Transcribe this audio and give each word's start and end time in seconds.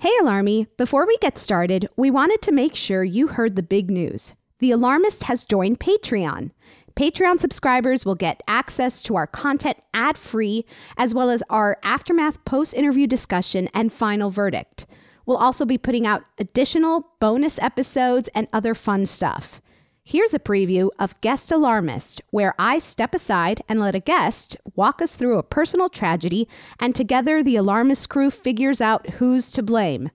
Hey, 0.00 0.12
Alarmy. 0.22 0.66
Before 0.78 1.06
we 1.06 1.18
get 1.18 1.36
started, 1.36 1.86
we 1.94 2.10
wanted 2.10 2.40
to 2.40 2.52
make 2.52 2.74
sure 2.74 3.04
you 3.04 3.26
heard 3.26 3.54
the 3.54 3.62
big 3.62 3.90
news. 3.90 4.32
The 4.60 4.70
Alarmist 4.70 5.24
has 5.24 5.44
joined 5.44 5.78
Patreon. 5.78 6.52
Patreon 6.96 7.38
subscribers 7.38 8.06
will 8.06 8.14
get 8.14 8.42
access 8.48 9.02
to 9.02 9.16
our 9.16 9.26
content 9.26 9.76
ad 9.92 10.16
free, 10.16 10.64
as 10.96 11.14
well 11.14 11.28
as 11.28 11.42
our 11.50 11.76
aftermath 11.82 12.42
post 12.46 12.72
interview 12.72 13.06
discussion 13.06 13.68
and 13.74 13.92
final 13.92 14.30
verdict. 14.30 14.86
We'll 15.26 15.36
also 15.36 15.66
be 15.66 15.76
putting 15.76 16.06
out 16.06 16.22
additional 16.38 17.06
bonus 17.20 17.58
episodes 17.58 18.30
and 18.34 18.48
other 18.54 18.72
fun 18.74 19.04
stuff. 19.04 19.60
Here's 20.10 20.34
a 20.34 20.40
preview 20.40 20.90
of 20.98 21.14
Guest 21.20 21.52
Alarmist, 21.52 22.20
where 22.30 22.52
I 22.58 22.78
step 22.78 23.14
aside 23.14 23.62
and 23.68 23.78
let 23.78 23.94
a 23.94 24.00
guest 24.00 24.56
walk 24.74 25.00
us 25.00 25.14
through 25.14 25.38
a 25.38 25.44
personal 25.44 25.88
tragedy, 25.88 26.48
and 26.80 26.96
together 26.96 27.44
the 27.44 27.54
Alarmist 27.54 28.08
crew 28.08 28.28
figures 28.28 28.80
out 28.80 29.08
who's 29.08 29.52
to 29.52 29.62
blame. 29.62 30.10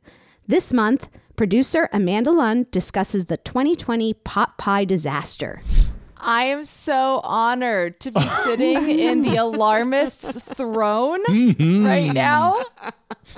This 0.50 0.74
month, 0.74 1.08
producer 1.38 1.88
Amanda 1.94 2.32
Lund 2.32 2.70
discusses 2.72 3.28
the 3.28 3.38
2020 3.38 4.14
pot 4.16 4.58
pie 4.58 4.84
disaster. 4.84 5.62
I 6.18 6.44
am 6.48 6.66
so 6.66 7.22
honored 7.24 8.02
to 8.02 8.12
be 8.12 8.28
sitting 8.44 8.90
in 8.90 9.22
the 9.22 9.38
alarmist's 9.38 10.34
throne 10.42 11.24
Mm-hmm. 11.24 11.86
right 11.86 12.12
now. 12.14 12.62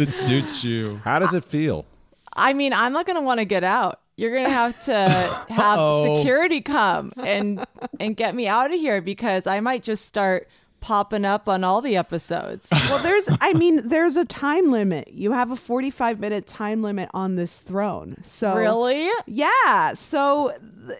it 0.00 0.12
suits 0.12 0.64
you. 0.64 1.00
How 1.04 1.20
does 1.20 1.34
it 1.34 1.44
feel? 1.44 1.86
I 2.32 2.52
mean, 2.52 2.72
I'm 2.72 2.92
not 2.92 3.06
going 3.06 3.14
to 3.14 3.22
want 3.22 3.38
to 3.38 3.44
get 3.44 3.62
out. 3.62 4.00
You're 4.16 4.30
going 4.32 4.44
to 4.44 4.50
have 4.50 4.78
to 4.84 5.08
have 5.48 5.78
Uh-oh. 5.78 6.16
security 6.18 6.60
come 6.60 7.12
and 7.16 7.64
and 7.98 8.16
get 8.16 8.34
me 8.34 8.46
out 8.46 8.72
of 8.72 8.78
here 8.78 9.00
because 9.00 9.46
I 9.46 9.60
might 9.60 9.82
just 9.82 10.04
start 10.06 10.48
popping 10.84 11.24
up 11.24 11.48
on 11.48 11.64
all 11.64 11.80
the 11.80 11.96
episodes. 11.96 12.68
Well, 12.90 13.02
there's, 13.02 13.28
I 13.40 13.54
mean, 13.54 13.88
there's 13.88 14.16
a 14.18 14.26
time 14.26 14.70
limit. 14.70 15.08
You 15.12 15.32
have 15.32 15.50
a 15.50 15.56
45 15.56 16.20
minute 16.20 16.46
time 16.46 16.82
limit 16.82 17.08
on 17.14 17.34
this 17.36 17.58
throne. 17.60 18.16
So, 18.22 18.54
Really? 18.54 19.08
Yeah. 19.26 19.94
So 19.94 20.52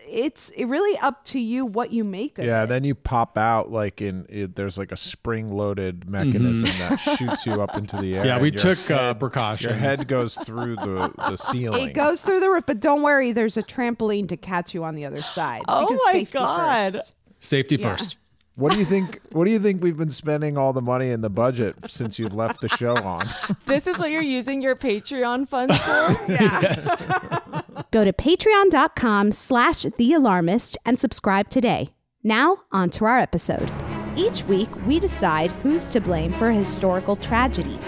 it's 0.08 0.50
really 0.58 0.98
up 1.00 1.22
to 1.26 1.38
you 1.38 1.66
what 1.66 1.92
you 1.92 2.02
make 2.04 2.38
of 2.38 2.46
Yeah, 2.46 2.62
it. 2.64 2.66
then 2.68 2.84
you 2.84 2.94
pop 2.94 3.36
out 3.36 3.70
like 3.70 4.00
in 4.00 4.24
it, 4.30 4.56
there's 4.56 4.78
like 4.78 4.92
a 4.92 4.96
spring-loaded 4.96 6.08
mechanism 6.08 6.68
that 6.78 6.96
shoots 7.18 7.44
you 7.44 7.60
up 7.62 7.76
into 7.76 7.96
the 7.98 8.14
air. 8.14 8.20
Mm-hmm. 8.20 8.26
Yeah, 8.28 8.38
we 8.40 8.50
your 8.50 8.58
took 8.60 8.90
uh, 8.90 8.98
head- 9.08 9.20
precautions. 9.20 9.68
Your 9.70 9.78
head 9.78 10.08
goes 10.08 10.36
through 10.36 10.76
the 10.76 11.12
the 11.18 11.36
ceiling. 11.36 11.90
It 11.90 11.92
goes 11.92 12.22
through 12.22 12.40
the 12.40 12.48
roof, 12.48 12.64
but 12.66 12.80
don't 12.80 13.02
worry, 13.02 13.32
there's 13.32 13.58
a 13.58 13.62
trampoline 13.62 14.28
to 14.30 14.36
catch 14.38 14.72
you 14.72 14.84
on 14.84 14.94
the 14.94 15.04
other 15.04 15.20
side. 15.22 15.62
Oh 15.68 15.90
my 16.12 16.22
God. 16.32 16.94
first. 16.94 17.12
Safety 17.40 17.76
Yeah. 17.76 17.90
first. 17.96 18.16
What 18.56 18.72
do 18.72 18.78
you 18.78 18.84
think? 18.84 19.20
What 19.32 19.46
do 19.46 19.50
you 19.50 19.58
think 19.58 19.82
we've 19.82 19.96
been 19.96 20.10
spending 20.10 20.56
all 20.56 20.72
the 20.72 20.80
money 20.82 21.10
in 21.10 21.22
the 21.22 21.30
budget 21.30 21.74
since 21.88 22.20
you've 22.20 22.34
left 22.34 22.60
the 22.60 22.68
show 22.68 22.94
on? 22.94 23.26
This 23.66 23.86
is 23.88 23.98
what 23.98 24.10
you're 24.10 24.22
using 24.22 24.62
your 24.62 24.76
Patreon 24.76 25.48
funds 25.48 25.76
for? 25.78 26.16
Yes. 26.28 27.06
Go 27.90 28.04
to 28.04 28.12
patreon.com 28.12 29.32
slash 29.32 29.82
the 29.82 30.12
alarmist 30.12 30.78
and 30.84 30.98
subscribe 31.00 31.48
today. 31.48 31.88
Now, 32.22 32.58
on 32.70 32.90
to 32.90 33.04
our 33.04 33.18
episode. 33.18 33.70
Each 34.16 34.44
week, 34.44 34.68
we 34.86 35.00
decide 35.00 35.50
who's 35.62 35.90
to 35.90 36.00
blame 36.00 36.32
for 36.32 36.48
a 36.48 36.54
historical 36.54 37.16
tragedy. 37.16 37.78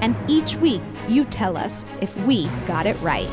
And 0.00 0.16
each 0.28 0.56
week, 0.56 0.82
you 1.08 1.24
tell 1.24 1.56
us 1.58 1.84
if 2.00 2.16
we 2.24 2.46
got 2.66 2.86
it 2.86 2.96
right. 3.02 3.28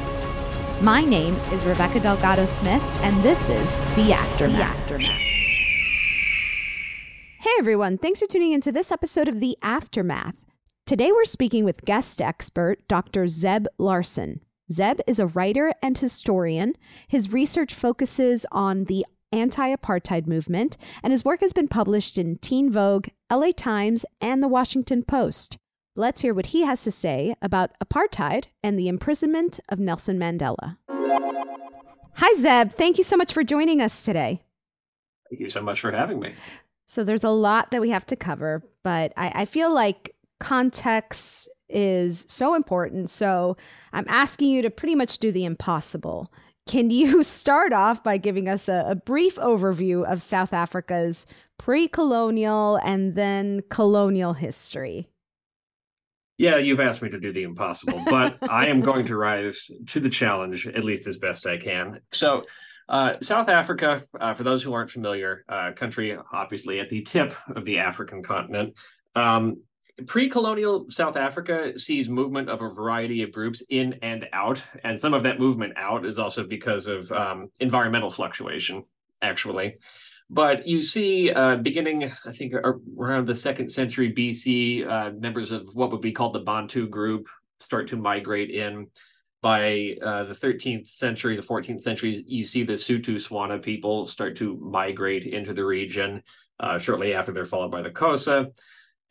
My 0.82 1.04
name 1.04 1.36
is 1.54 1.64
Rebecca 1.64 2.02
Delgado 2.02 2.46
Smith, 2.46 2.84
and 3.02 3.24
this 3.24 3.48
is 3.50 3.78
The 3.96 4.12
Aftermath. 4.14 5.33
Hey 7.44 7.52
everyone, 7.60 7.98
thanks 7.98 8.22
for 8.22 8.26
tuning 8.26 8.54
into 8.54 8.72
this 8.72 8.90
episode 8.90 9.28
of 9.28 9.42
The 9.42 9.58
Aftermath. 9.62 10.46
Today 10.86 11.12
we're 11.12 11.26
speaking 11.26 11.66
with 11.66 11.84
guest 11.84 12.22
expert 12.22 12.88
Dr. 12.88 13.28
Zeb 13.28 13.66
Larson. 13.78 14.40
Zeb 14.72 15.02
is 15.08 15.20
a 15.20 15.28
writer 15.28 15.74
and 15.82 15.98
historian. 15.98 16.74
His 17.10 17.34
research 17.34 17.74
focuses 17.74 18.46
on 18.54 18.86
the 18.86 19.06
anti 19.34 19.76
apartheid 19.76 20.26
movement, 20.26 20.78
and 21.04 21.12
his 21.12 21.26
work 21.26 21.42
has 21.42 21.52
been 21.52 21.68
published 21.68 22.18
in 22.18 22.38
Teen 22.38 22.72
Vogue, 22.72 23.10
LA 23.30 23.52
Times, 23.52 24.06
and 24.22 24.42
The 24.42 24.48
Washington 24.48 25.04
Post. 25.04 25.58
Let's 25.98 26.22
hear 26.22 26.34
what 26.34 26.46
he 26.46 26.64
has 26.64 26.86
to 26.86 26.92
say 26.92 27.36
about 27.42 27.72
apartheid 27.84 28.46
and 28.64 28.80
the 28.80 28.88
imprisonment 28.88 29.60
of 29.68 29.80
Nelson 29.80 30.18
Mandela. 30.18 30.78
Hi, 32.16 32.36
Zeb. 32.36 32.72
Thank 32.72 32.98
you 32.98 33.04
so 33.04 33.18
much 33.18 33.34
for 33.34 33.44
joining 33.44 33.82
us 33.82 34.06
today. 34.06 34.44
Thank 35.30 35.42
you 35.42 35.50
so 35.50 35.62
much 35.62 35.82
for 35.82 35.92
having 35.92 36.22
me. 36.22 36.32
So 36.86 37.04
there's 37.04 37.24
a 37.24 37.30
lot 37.30 37.72
that 37.72 37.82
we 37.82 37.90
have 37.90 38.06
to 38.08 38.16
cover, 38.16 38.64
but 38.84 39.14
I, 39.18 39.32
I 39.42 39.46
feel 39.46 39.74
like 39.74 40.16
context 40.40 41.50
is 41.70 42.26
so 42.28 42.54
important. 42.54 43.10
So 43.10 43.58
I'm 43.94 44.06
asking 44.08 44.50
you 44.50 44.62
to 44.62 44.70
pretty 44.70 44.96
much 44.96 45.20
do 45.20 45.32
the 45.32 45.46
impossible. 45.46 46.32
Can 46.68 46.90
you 46.90 47.24
start 47.24 47.74
off 47.74 48.04
by 48.04 48.18
giving 48.18 48.48
us 48.48 48.70
a, 48.70 48.84
a 48.88 48.96
brief 48.96 49.36
overview 49.36 50.10
of 50.10 50.22
South 50.22 50.54
Africa's 50.54 51.26
pre 51.58 51.88
colonial 51.88 52.80
and 52.84 53.16
then 53.16 53.62
colonial 53.70 54.34
history? 54.34 55.10
Yeah, 56.38 56.58
you've 56.58 56.80
asked 56.80 57.02
me 57.02 57.10
to 57.10 57.20
do 57.20 57.32
the 57.32 57.44
impossible, 57.44 58.04
but 58.10 58.38
I 58.50 58.68
am 58.68 58.82
going 58.82 59.06
to 59.06 59.16
rise 59.16 59.70
to 59.88 60.00
the 60.00 60.10
challenge 60.10 60.68
at 60.68 60.84
least 60.84 61.08
as 61.08 61.18
best 61.18 61.46
I 61.46 61.58
can. 61.58 62.00
So, 62.12 62.46
uh, 62.90 63.14
South 63.22 63.50
Africa, 63.50 64.04
uh, 64.20 64.34
for 64.34 64.44
those 64.44 64.64
who 64.64 64.74
aren't 64.74 64.92
familiar, 64.92 65.46
uh, 65.50 65.72
country 65.72 66.18
obviously 66.32 66.80
at 66.80 66.90
the 66.90 67.02
tip 67.02 67.34
of 67.56 67.66
the 67.66 67.80
African 67.80 68.22
continent. 68.22 68.74
Um, 69.16 69.62
pre-colonial 70.08 70.88
South 70.90 71.16
Africa 71.16 71.78
sees 71.78 72.10
movement 72.10 72.50
of 72.50 72.62
a 72.62 72.70
variety 72.70 73.22
of 73.22 73.32
groups 73.32 73.62
in 73.70 73.94
and 74.02 74.28
out, 74.34 74.62
and 74.84 75.00
some 75.00 75.14
of 75.14 75.24
that 75.24 75.40
movement 75.40 75.74
out 75.78 76.06
is 76.06 76.20
also 76.20 76.44
because 76.44 76.88
of 76.88 77.12
um, 77.12 77.50
environmental 77.60 78.10
fluctuation, 78.10 78.84
actually. 79.22 79.78
But 80.30 80.68
you 80.68 80.82
see, 80.82 81.32
uh, 81.32 81.58
beginning, 81.58 82.12
I 82.26 82.32
think, 82.32 82.54
around 82.54 83.28
the 83.28 83.36
second 83.36 83.72
century 83.72 84.12
BC, 84.12 84.88
uh, 84.88 85.12
members 85.12 85.52
of 85.52 85.68
what 85.74 85.92
would 85.92 86.02
be 86.02 86.12
called 86.12 86.34
the 86.34 86.40
Bantu 86.40 86.88
group 86.88 87.28
start 87.60 87.88
to 87.90 87.98
migrate 87.98 88.50
in. 88.50 88.88
By 89.44 89.98
uh, 90.02 90.24
the 90.24 90.34
13th 90.34 90.88
century, 90.88 91.36
the 91.36 91.42
14th 91.42 91.82
century, 91.82 92.24
you 92.26 92.46
see 92.46 92.64
the 92.64 92.74
Sotho-Tswana 92.74 93.62
people 93.62 94.08
start 94.08 94.38
to 94.38 94.56
migrate 94.56 95.26
into 95.26 95.54
the 95.54 95.66
region. 95.66 96.24
Uh, 96.62 96.80
shortly 96.80 97.14
after, 97.14 97.34
they're 97.34 97.46
followed 97.46 97.70
by 97.70 97.82
the 97.82 97.92
Xhosa. 97.92 98.54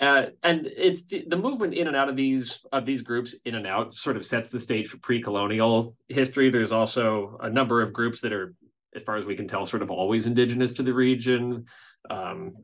Uh, 0.00 0.29
and 0.43 0.67
it's 0.75 1.02
the, 1.02 1.26
the, 1.29 1.37
movement 1.37 1.75
in 1.75 1.87
and 1.87 1.94
out 1.94 2.08
of 2.08 2.17
these 2.17 2.61
of 2.73 2.87
these 2.87 3.02
groups 3.02 3.34
in 3.44 3.56
and 3.56 3.67
out 3.67 3.93
sort 3.93 4.17
of 4.17 4.25
sets 4.25 4.49
the 4.49 4.58
stage 4.58 4.88
for 4.88 4.96
pre-colonial 4.96 5.94
history. 6.08 6.49
There's 6.49 6.73
also 6.73 7.37
a 7.43 7.50
number 7.50 7.82
of 7.82 7.93
groups 7.93 8.23
that 8.23 8.32
are, 8.32 8.55
as 8.96 9.02
far 9.02 9.17
as 9.17 9.26
we 9.26 9.37
can 9.37 9.46
tell, 9.46 9.67
sort 9.67 9.82
of 9.82 9.90
always 9.90 10.26
indigenous 10.26 10.73
to 10.73 10.82
the 10.82 10.94
region. 10.94 11.67
Um, 12.08 12.55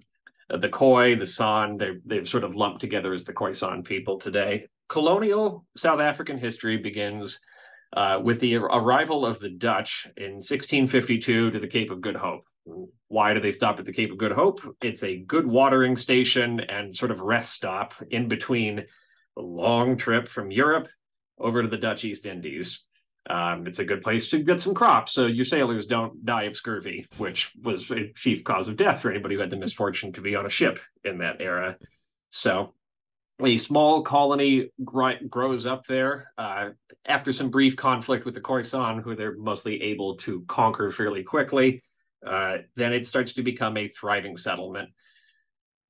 the 0.49 0.71
Khoi, 0.71 1.17
the 1.17 1.27
San, 1.27 1.77
they 1.77 1.99
they've 2.07 2.27
sort 2.27 2.45
of 2.45 2.57
lumped 2.57 2.81
together 2.81 3.13
as 3.13 3.25
the 3.25 3.35
Khoisan 3.35 3.85
people 3.85 4.19
today. 4.19 4.67
Colonial 4.89 5.67
South 5.77 6.01
African 6.01 6.39
history 6.39 6.79
begins 6.79 7.41
uh, 7.93 8.21
with 8.23 8.41
the 8.41 8.57
arrival 8.57 9.25
of 9.25 9.41
the 9.41 9.51
Dutch 9.51 10.07
in 10.17 10.35
1652 10.35 11.51
to 11.51 11.59
the 11.59 11.67
Cape 11.67 11.91
of 11.91 12.01
Good 12.01 12.17
Hope. 12.17 12.45
Why 13.09 13.33
do 13.33 13.41
they 13.41 13.53
stop 13.53 13.79
at 13.79 13.87
the 13.87 13.93
Cape 13.93 14.13
of 14.13 14.19
Good 14.19 14.33
Hope? 14.33 14.61
It's 14.83 15.03
a 15.03 15.19
good 15.19 15.47
watering 15.47 15.97
station 15.97 16.61
and 16.61 16.95
sort 16.95 17.11
of 17.11 17.21
rest 17.21 17.53
stop 17.53 17.95
in 18.11 18.29
between 18.29 18.85
a 19.37 19.41
long 19.41 19.97
trip 19.97 20.29
from 20.29 20.51
Europe 20.51 20.89
over 21.39 21.63
to 21.63 21.69
the 21.69 21.79
Dutch 21.79 22.05
East 22.05 22.27
Indies. 22.27 22.85
Um, 23.31 23.67
it's 23.67 23.79
a 23.79 23.85
good 23.85 24.03
place 24.03 24.31
to 24.31 24.43
get 24.43 24.61
some 24.61 24.75
crops 24.75 25.13
so 25.13 25.27
your 25.27 25.45
sailors 25.45 25.87
don't 25.87 26.25
die 26.25 26.45
of 26.45 26.57
scurvy, 26.57 27.07
which 27.19 27.53
was 27.63 27.91
a 27.91 28.13
chief 28.15 28.43
cause 28.43 28.69
of 28.69 28.77
death 28.77 29.03
for 29.03 29.11
anybody 29.11 29.35
who 29.35 29.41
had 29.41 29.51
the 29.51 29.57
misfortune 29.57 30.13
to 30.13 30.21
be 30.21 30.35
on 30.35 30.47
a 30.47 30.51
ship 30.51 30.81
in 31.05 31.19
that 31.19 31.41
era. 31.41 31.77
So 32.31 32.75
a 33.41 33.57
small 33.57 34.03
colony 34.03 34.71
gr- 34.85 35.25
grows 35.29 35.67
up 35.67 35.87
there 35.87 36.33
uh, 36.39 36.71
after 37.07 37.33
some 37.33 37.51
brief 37.51 37.77
conflict 37.77 38.25
with 38.25 38.35
the 38.35 38.41
Khoisan, 38.41 39.03
who 39.03 39.15
they're 39.15 39.37
mostly 39.37 39.81
able 39.83 40.17
to 40.19 40.43
conquer 40.43 40.91
fairly 40.91 41.23
quickly. 41.23 41.83
Uh, 42.27 42.59
then 42.75 42.93
it 42.93 43.07
starts 43.07 43.33
to 43.35 43.43
become 43.43 43.77
a 43.77 43.89
thriving 43.89 44.37
settlement. 44.37 44.91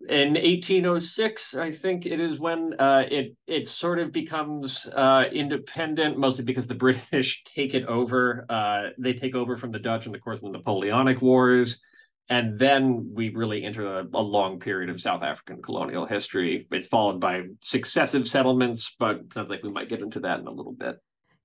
In 0.09 0.35
1806, 0.35 1.56
I 1.56 1.73
think 1.73 2.06
it 2.06 2.21
is 2.21 2.39
when 2.39 2.75
uh, 2.79 3.05
it 3.11 3.35
it 3.49 3.67
sort 3.67 3.99
of 3.99 4.12
becomes 4.12 4.87
uh, 4.87 5.25
independent, 5.33 6.17
mostly 6.17 6.45
because 6.45 6.69
the 6.69 6.75
British 6.75 7.43
take 7.56 7.75
it 7.75 7.85
over. 7.87 8.47
Uh, 8.49 8.91
they 8.97 9.12
take 9.12 9.35
over 9.35 9.56
from 9.56 9.73
the 9.73 9.79
Dutch 9.79 10.06
in 10.06 10.12
the 10.12 10.19
course 10.19 10.39
of 10.39 10.45
the 10.45 10.59
Napoleonic 10.59 11.21
Wars 11.21 11.81
and 12.28 12.58
then 12.58 13.10
we 13.14 13.30
really 13.30 13.64
enter 13.64 13.84
a, 13.84 14.06
a, 14.12 14.22
long 14.22 14.58
period 14.60 14.90
of 14.90 15.00
South 15.00 15.22
African 15.22 15.62
colonial 15.62 16.04
history. 16.04 16.66
It's 16.70 16.86
followed 16.86 17.20
by 17.20 17.44
successive 17.62 18.28
settlements, 18.28 18.94
but 18.98 19.32
sounds 19.32 19.48
like 19.48 19.62
we 19.62 19.70
might 19.70 19.88
get 19.88 20.02
into 20.02 20.20
that 20.20 20.40
in 20.40 20.46
a 20.46 20.50
little 20.50 20.75
bit. 20.75 20.96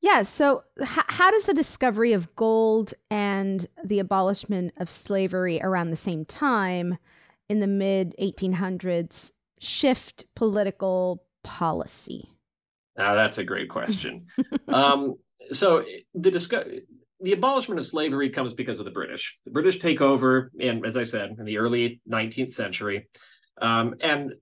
Yeah. 0.01 0.23
So, 0.23 0.63
h- 0.81 0.87
how 1.07 1.31
does 1.31 1.45
the 1.45 1.53
discovery 1.53 2.11
of 2.11 2.35
gold 2.35 2.93
and 3.09 3.65
the 3.83 3.99
abolishment 3.99 4.73
of 4.77 4.89
slavery 4.89 5.61
around 5.61 5.91
the 5.91 5.95
same 5.95 6.25
time 6.25 6.97
in 7.47 7.59
the 7.59 7.67
mid 7.67 8.13
1800s 8.21 9.31
shift 9.61 10.25
political 10.35 11.23
policy? 11.43 12.29
Now, 12.97 13.15
that's 13.15 13.37
a 13.37 13.45
great 13.45 13.69
question. 13.69 14.27
um, 14.67 15.15
so, 15.53 15.85
the 16.13 16.29
discovery 16.29 16.83
the 17.23 17.31
abolishment 17.31 17.79
of 17.79 17.85
slavery 17.85 18.29
comes 18.29 18.53
because 18.53 18.79
of 18.79 18.85
the 18.85 18.91
British. 18.91 19.39
The 19.45 19.51
British 19.51 19.79
take 19.79 20.01
over, 20.01 20.51
and 20.59 20.85
as 20.85 20.97
I 20.97 21.05
said, 21.05 21.35
in 21.39 21.45
the 21.45 21.57
early 21.57 22.01
19th 22.09 22.51
century, 22.51 23.07
um, 23.61 23.95
and 24.01 24.33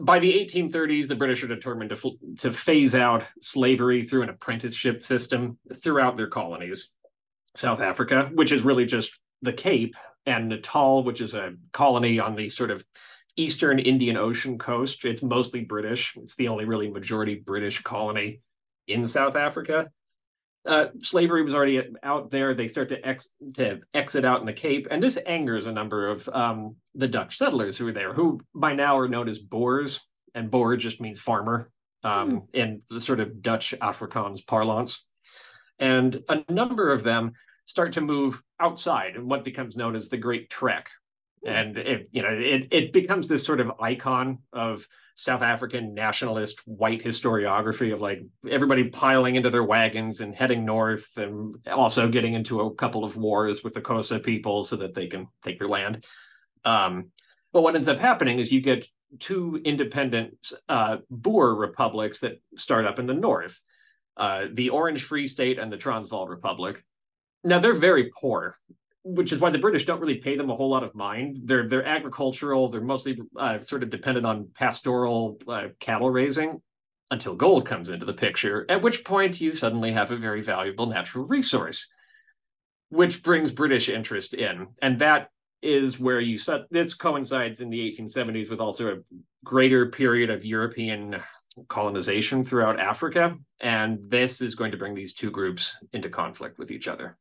by 0.00 0.18
the 0.18 0.32
1830s, 0.32 1.06
the 1.06 1.14
British 1.14 1.44
are 1.44 1.48
determined 1.48 1.90
to 1.90 2.18
to 2.38 2.50
phase 2.50 2.94
out 2.94 3.24
slavery 3.40 4.04
through 4.04 4.22
an 4.22 4.30
apprenticeship 4.30 5.04
system 5.04 5.58
throughout 5.82 6.16
their 6.16 6.26
colonies. 6.26 6.94
South 7.56 7.80
Africa, 7.80 8.30
which 8.32 8.52
is 8.52 8.62
really 8.62 8.86
just 8.86 9.18
the 9.42 9.52
Cape, 9.52 9.94
and 10.26 10.48
Natal, 10.48 11.04
which 11.04 11.20
is 11.20 11.34
a 11.34 11.54
colony 11.72 12.18
on 12.18 12.36
the 12.36 12.48
sort 12.48 12.70
of 12.70 12.84
eastern 13.36 13.78
Indian 13.78 14.16
Ocean 14.16 14.58
coast. 14.58 15.04
It's 15.04 15.22
mostly 15.22 15.60
British. 15.62 16.14
It's 16.16 16.36
the 16.36 16.48
only 16.48 16.64
really 16.64 16.90
majority 16.90 17.36
British 17.36 17.82
colony 17.82 18.40
in 18.86 19.06
South 19.06 19.36
Africa 19.36 19.90
uh, 20.66 20.86
slavery 21.00 21.42
was 21.42 21.54
already 21.54 21.82
out 22.02 22.30
there. 22.30 22.54
They 22.54 22.68
start 22.68 22.88
to, 22.90 23.06
ex- 23.06 23.28
to 23.54 23.80
exit 23.94 24.24
out 24.24 24.40
in 24.40 24.46
the 24.46 24.52
Cape, 24.52 24.86
and 24.90 25.02
this 25.02 25.16
angers 25.16 25.66
a 25.66 25.72
number 25.72 26.08
of 26.08 26.28
um, 26.28 26.76
the 26.94 27.08
Dutch 27.08 27.38
settlers 27.38 27.76
who 27.76 27.88
are 27.88 27.92
there, 27.92 28.12
who 28.12 28.40
by 28.54 28.74
now 28.74 28.98
are 28.98 29.08
known 29.08 29.28
as 29.28 29.38
Boers, 29.38 30.00
and 30.34 30.50
Boer 30.50 30.76
just 30.76 31.00
means 31.00 31.20
farmer 31.20 31.70
um, 32.04 32.30
mm. 32.30 32.42
in 32.52 32.82
the 32.90 33.00
sort 33.00 33.20
of 33.20 33.42
Dutch 33.42 33.74
Afrikaans 33.80 34.46
parlance. 34.46 35.06
And 35.78 36.22
a 36.28 36.42
number 36.52 36.90
of 36.90 37.02
them 37.02 37.32
start 37.66 37.92
to 37.92 38.00
move 38.00 38.42
outside 38.58 39.14
in 39.14 39.28
what 39.28 39.44
becomes 39.44 39.76
known 39.76 39.94
as 39.94 40.08
the 40.08 40.16
Great 40.16 40.50
Trek, 40.50 40.88
hmm. 41.44 41.50
and 41.50 41.76
it 41.76 42.08
you 42.10 42.22
know 42.22 42.30
it 42.30 42.68
it 42.72 42.92
becomes 42.92 43.28
this 43.28 43.44
sort 43.44 43.60
of 43.60 43.72
icon 43.80 44.38
of 44.52 44.86
South 45.18 45.42
African 45.42 45.94
nationalist 45.94 46.60
white 46.64 47.02
historiography 47.02 47.92
of 47.92 48.00
like 48.00 48.22
everybody 48.48 48.84
piling 48.84 49.34
into 49.34 49.50
their 49.50 49.64
wagons 49.64 50.20
and 50.20 50.32
heading 50.32 50.64
north 50.64 51.16
and 51.16 51.56
also 51.66 52.06
getting 52.06 52.34
into 52.34 52.60
a 52.60 52.74
couple 52.76 53.02
of 53.04 53.16
wars 53.16 53.64
with 53.64 53.74
the 53.74 53.80
Xhosa 53.80 54.22
people 54.22 54.62
so 54.62 54.76
that 54.76 54.94
they 54.94 55.08
can 55.08 55.26
take 55.42 55.58
their 55.58 55.66
land. 55.66 56.04
Um, 56.64 57.10
but 57.52 57.62
what 57.62 57.74
ends 57.74 57.88
up 57.88 57.98
happening 57.98 58.38
is 58.38 58.52
you 58.52 58.60
get 58.60 58.86
two 59.18 59.60
independent 59.64 60.52
uh, 60.68 60.98
Boer 61.10 61.52
republics 61.52 62.20
that 62.20 62.40
start 62.54 62.86
up 62.86 63.00
in 63.00 63.06
the 63.06 63.14
north, 63.14 63.60
uh, 64.16 64.46
the 64.52 64.70
Orange 64.70 65.02
Free 65.02 65.26
State 65.26 65.58
and 65.58 65.72
the 65.72 65.76
Transvaal 65.76 66.28
Republic. 66.28 66.84
Now 67.42 67.58
they're 67.58 67.74
very 67.74 68.12
poor 68.16 68.56
which 69.08 69.32
is 69.32 69.38
why 69.38 69.48
the 69.48 69.58
British 69.58 69.86
don't 69.86 70.00
really 70.00 70.16
pay 70.16 70.36
them 70.36 70.50
a 70.50 70.54
whole 70.54 70.68
lot 70.68 70.84
of 70.84 70.94
mind. 70.94 71.40
They're 71.44 71.66
they're 71.66 71.84
agricultural. 71.84 72.68
They're 72.68 72.80
mostly 72.80 73.18
uh, 73.36 73.60
sort 73.60 73.82
of 73.82 73.90
dependent 73.90 74.26
on 74.26 74.50
pastoral 74.54 75.38
uh, 75.48 75.68
cattle 75.80 76.10
raising 76.10 76.60
until 77.10 77.34
gold 77.34 77.64
comes 77.64 77.88
into 77.88 78.04
the 78.04 78.12
picture. 78.12 78.66
At 78.68 78.82
which 78.82 79.04
point 79.04 79.40
you 79.40 79.54
suddenly 79.54 79.92
have 79.92 80.10
a 80.10 80.16
very 80.16 80.42
valuable 80.42 80.86
natural 80.86 81.24
resource, 81.24 81.88
which 82.90 83.22
brings 83.22 83.50
British 83.50 83.88
interest 83.88 84.34
in, 84.34 84.68
and 84.82 84.98
that 84.98 85.30
is 85.62 85.98
where 85.98 86.20
you 86.20 86.36
set. 86.36 86.62
This 86.70 86.92
coincides 86.92 87.62
in 87.62 87.70
the 87.70 87.90
1870s 87.90 88.50
with 88.50 88.60
also 88.60 88.92
a 88.92 88.98
greater 89.42 89.86
period 89.86 90.28
of 90.28 90.44
European 90.44 91.16
colonization 91.68 92.44
throughout 92.44 92.78
Africa, 92.78 93.36
and 93.60 93.98
this 94.02 94.42
is 94.42 94.54
going 94.54 94.72
to 94.72 94.76
bring 94.76 94.94
these 94.94 95.14
two 95.14 95.30
groups 95.30 95.78
into 95.94 96.10
conflict 96.10 96.58
with 96.58 96.70
each 96.70 96.88
other 96.88 97.16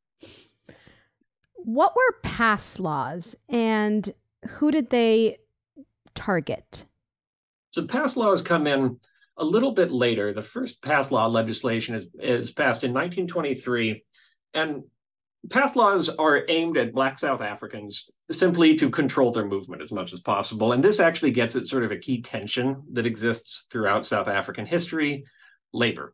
what 1.58 1.96
were 1.96 2.20
pass 2.24 2.80
laws 2.80 3.36
and 3.50 4.14
who 4.48 4.72
did 4.72 4.90
they 4.90 5.38
target? 6.16 6.86
So 7.72 7.86
pass 7.86 8.16
laws 8.18 8.42
come 8.42 8.68
in 8.68 9.00
a 9.38 9.46
little 9.46 9.72
bit 9.72 9.92
later. 9.92 10.34
The 10.34 10.42
first 10.42 10.82
pass 10.82 11.12
law 11.12 11.28
legislation 11.28 11.96
is, 11.96 12.08
is 12.20 12.52
passed 12.52 12.84
in 12.84 12.92
1923. 12.92 14.04
And 14.54 14.84
pass 15.50 15.76
laws 15.76 16.10
are 16.10 16.44
aimed 16.50 16.78
at 16.78 16.94
Black 16.94 17.20
South 17.20 17.42
Africans 17.42 18.10
simply 18.32 18.76
to 18.76 18.90
control 18.90 19.32
their 19.32 19.46
movement 19.46 19.82
as 19.82 19.92
much 19.92 20.14
as 20.14 20.20
possible. 20.20 20.74
And 20.74 20.84
this 20.84 21.00
actually 21.00 21.32
gets 21.32 21.56
at 21.56 21.68
sort 21.68 21.84
of 21.84 21.92
a 21.92 21.98
key 21.98 22.22
tension 22.22 22.84
that 22.94 23.06
exists 23.06 23.66
throughout 23.70 24.06
South 24.06 24.28
African 24.28 24.66
history 24.66 25.26
labor, 25.74 26.14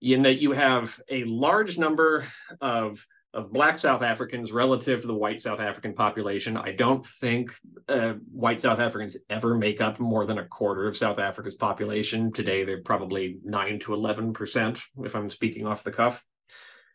in 0.00 0.22
that 0.22 0.40
you 0.40 0.52
have 0.52 1.00
a 1.10 1.24
large 1.24 1.78
number 1.78 2.24
of 2.60 3.04
of 3.38 3.52
black 3.52 3.78
South 3.78 4.02
Africans 4.02 4.52
relative 4.52 5.00
to 5.00 5.06
the 5.06 5.14
white 5.14 5.40
South 5.40 5.60
African 5.60 5.94
population. 5.94 6.56
I 6.56 6.72
don't 6.72 7.06
think 7.06 7.54
uh, 7.88 8.14
white 8.30 8.60
South 8.60 8.80
Africans 8.80 9.16
ever 9.30 9.54
make 9.54 9.80
up 9.80 10.00
more 10.00 10.26
than 10.26 10.38
a 10.38 10.44
quarter 10.46 10.88
of 10.88 10.96
South 10.96 11.18
Africa's 11.18 11.54
population. 11.54 12.32
Today, 12.32 12.64
they're 12.64 12.82
probably 12.82 13.38
nine 13.44 13.78
to 13.80 13.94
eleven 13.94 14.32
percent, 14.32 14.80
if 15.04 15.14
I'm 15.14 15.30
speaking 15.30 15.66
off 15.66 15.84
the 15.84 15.92
cuff. 15.92 16.24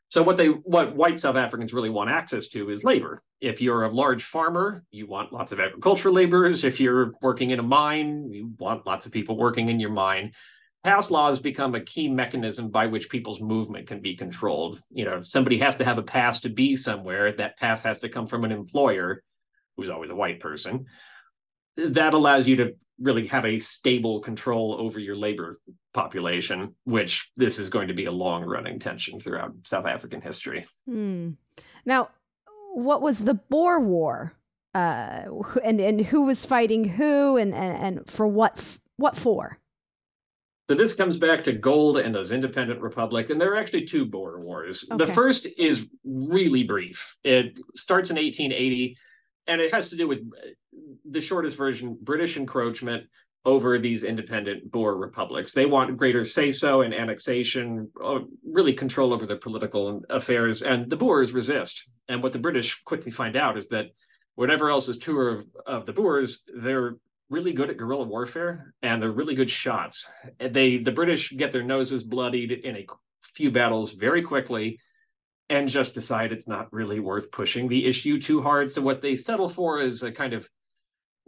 So 0.09 0.21
what 0.21 0.37
they 0.37 0.49
what 0.49 0.95
white 0.95 1.19
South 1.19 1.37
Africans 1.37 1.73
really 1.73 1.89
want 1.89 2.11
access 2.11 2.49
to 2.49 2.69
is 2.69 2.83
labor. 2.83 3.19
If 3.41 3.61
you're 3.61 3.85
a 3.85 3.91
large 3.91 4.23
farmer, 4.23 4.83
you 4.91 5.07
want 5.07 5.33
lots 5.33 5.51
of 5.51 5.59
agricultural 5.59 6.13
laborers. 6.13 6.63
If 6.63 6.79
you're 6.79 7.13
working 7.21 7.49
in 7.49 7.59
a 7.59 7.63
mine, 7.63 8.29
you 8.31 8.51
want 8.59 8.85
lots 8.85 9.05
of 9.05 9.11
people 9.11 9.37
working 9.37 9.69
in 9.69 9.79
your 9.79 9.89
mine 9.89 10.33
pass 10.83 11.09
laws 11.09 11.39
become 11.39 11.75
a 11.75 11.81
key 11.81 12.07
mechanism 12.09 12.69
by 12.69 12.87
which 12.87 13.09
people's 13.09 13.41
movement 13.41 13.87
can 13.87 14.01
be 14.01 14.15
controlled. 14.15 14.81
You 14.91 15.05
know, 15.05 15.21
somebody 15.21 15.57
has 15.59 15.75
to 15.77 15.85
have 15.85 15.97
a 15.97 16.03
pass 16.03 16.41
to 16.41 16.49
be 16.49 16.75
somewhere. 16.75 17.31
That 17.31 17.57
pass 17.57 17.81
has 17.83 17.99
to 17.99 18.09
come 18.09 18.27
from 18.27 18.43
an 18.43 18.51
employer, 18.51 19.23
who's 19.77 19.89
always 19.89 20.09
a 20.09 20.15
white 20.15 20.39
person. 20.39 20.85
That 21.77 22.13
allows 22.13 22.47
you 22.47 22.57
to 22.57 22.75
really 22.99 23.27
have 23.27 23.45
a 23.45 23.59
stable 23.59 24.19
control 24.21 24.75
over 24.79 24.99
your 24.99 25.15
labor 25.15 25.57
population, 25.93 26.75
which 26.83 27.31
this 27.35 27.59
is 27.59 27.69
going 27.69 27.87
to 27.87 27.93
be 27.93 28.05
a 28.05 28.11
long 28.11 28.43
running 28.43 28.79
tension 28.79 29.19
throughout 29.19 29.53
South 29.65 29.85
African 29.85 30.21
history. 30.21 30.65
Hmm. 30.87 31.31
Now, 31.85 32.09
what 32.73 33.01
was 33.01 33.19
the 33.19 33.33
Boer 33.33 33.79
War? 33.79 34.33
uh, 34.73 35.23
and 35.63 35.79
and 35.79 36.01
who 36.01 36.25
was 36.25 36.45
fighting 36.45 36.85
who, 36.89 37.37
and 37.37 37.53
and, 37.53 37.97
and 37.97 38.09
for 38.09 38.27
what 38.27 38.59
what 38.97 39.17
for? 39.17 39.59
So 40.69 40.75
this 40.75 40.95
comes 40.95 41.17
back 41.17 41.43
to 41.43 41.53
gold 41.53 41.97
and 41.97 42.15
those 42.15 42.31
independent 42.31 42.81
republic, 42.81 43.29
and 43.29 43.39
there 43.39 43.51
are 43.51 43.57
actually 43.57 43.85
two 43.85 44.05
Boer 44.05 44.39
wars. 44.39 44.85
Okay. 44.89 45.05
The 45.05 45.11
first 45.11 45.45
is 45.57 45.87
really 46.05 46.63
brief. 46.63 47.17
It 47.23 47.59
starts 47.75 48.09
in 48.09 48.15
1880, 48.15 48.97
and 49.47 49.59
it 49.59 49.73
has 49.73 49.89
to 49.89 49.97
do 49.97 50.07
with 50.07 50.19
uh, 50.19 50.79
the 51.09 51.19
shortest 51.19 51.57
version: 51.57 51.97
British 52.01 52.37
encroachment 52.37 53.07
over 53.45 53.77
these 53.77 54.05
independent 54.05 54.71
Boer 54.71 54.95
republics. 54.95 55.51
They 55.51 55.65
want 55.65 55.97
greater 55.97 56.23
say-so 56.23 56.81
and 56.81 56.93
annexation, 56.93 57.89
uh, 58.01 58.19
really 58.49 58.73
control 58.73 59.13
over 59.13 59.25
their 59.25 59.37
political 59.37 60.01
affairs, 60.09 60.61
and 60.61 60.89
the 60.89 60.95
Boers 60.95 61.33
resist. 61.33 61.89
And 62.07 62.23
what 62.23 62.31
the 62.31 62.39
British 62.39 62.81
quickly 62.83 63.11
find 63.11 63.35
out 63.35 63.57
is 63.57 63.67
that 63.69 63.87
whatever 64.35 64.69
else 64.69 64.87
is 64.87 64.97
true 64.97 65.39
of, 65.39 65.45
of 65.67 65.85
the 65.85 65.91
Boers, 65.93 66.43
they're 66.55 66.95
really 67.33 67.51
good 67.51 67.69
at 67.69 67.77
guerrilla 67.77 68.05
warfare 68.05 68.73
and 68.81 69.01
they're 69.01 69.11
really 69.11 69.35
good 69.35 69.49
shots. 69.49 70.07
They 70.39 70.77
the 70.77 70.91
British 70.91 71.31
get 71.31 71.51
their 71.51 71.63
noses 71.63 72.03
bloodied 72.03 72.51
in 72.51 72.77
a 72.77 72.85
few 73.33 73.51
battles 73.51 73.91
very 73.91 74.21
quickly 74.21 74.79
and 75.49 75.67
just 75.67 75.93
decide 75.93 76.31
it's 76.31 76.47
not 76.47 76.71
really 76.71 76.99
worth 76.99 77.31
pushing 77.31 77.67
the 77.67 77.85
issue 77.85 78.21
too 78.21 78.41
hard. 78.41 78.71
So 78.71 78.81
what 78.81 79.01
they 79.01 79.15
settle 79.15 79.49
for 79.49 79.81
is 79.81 80.01
a 80.03 80.11
kind 80.11 80.33
of 80.33 80.47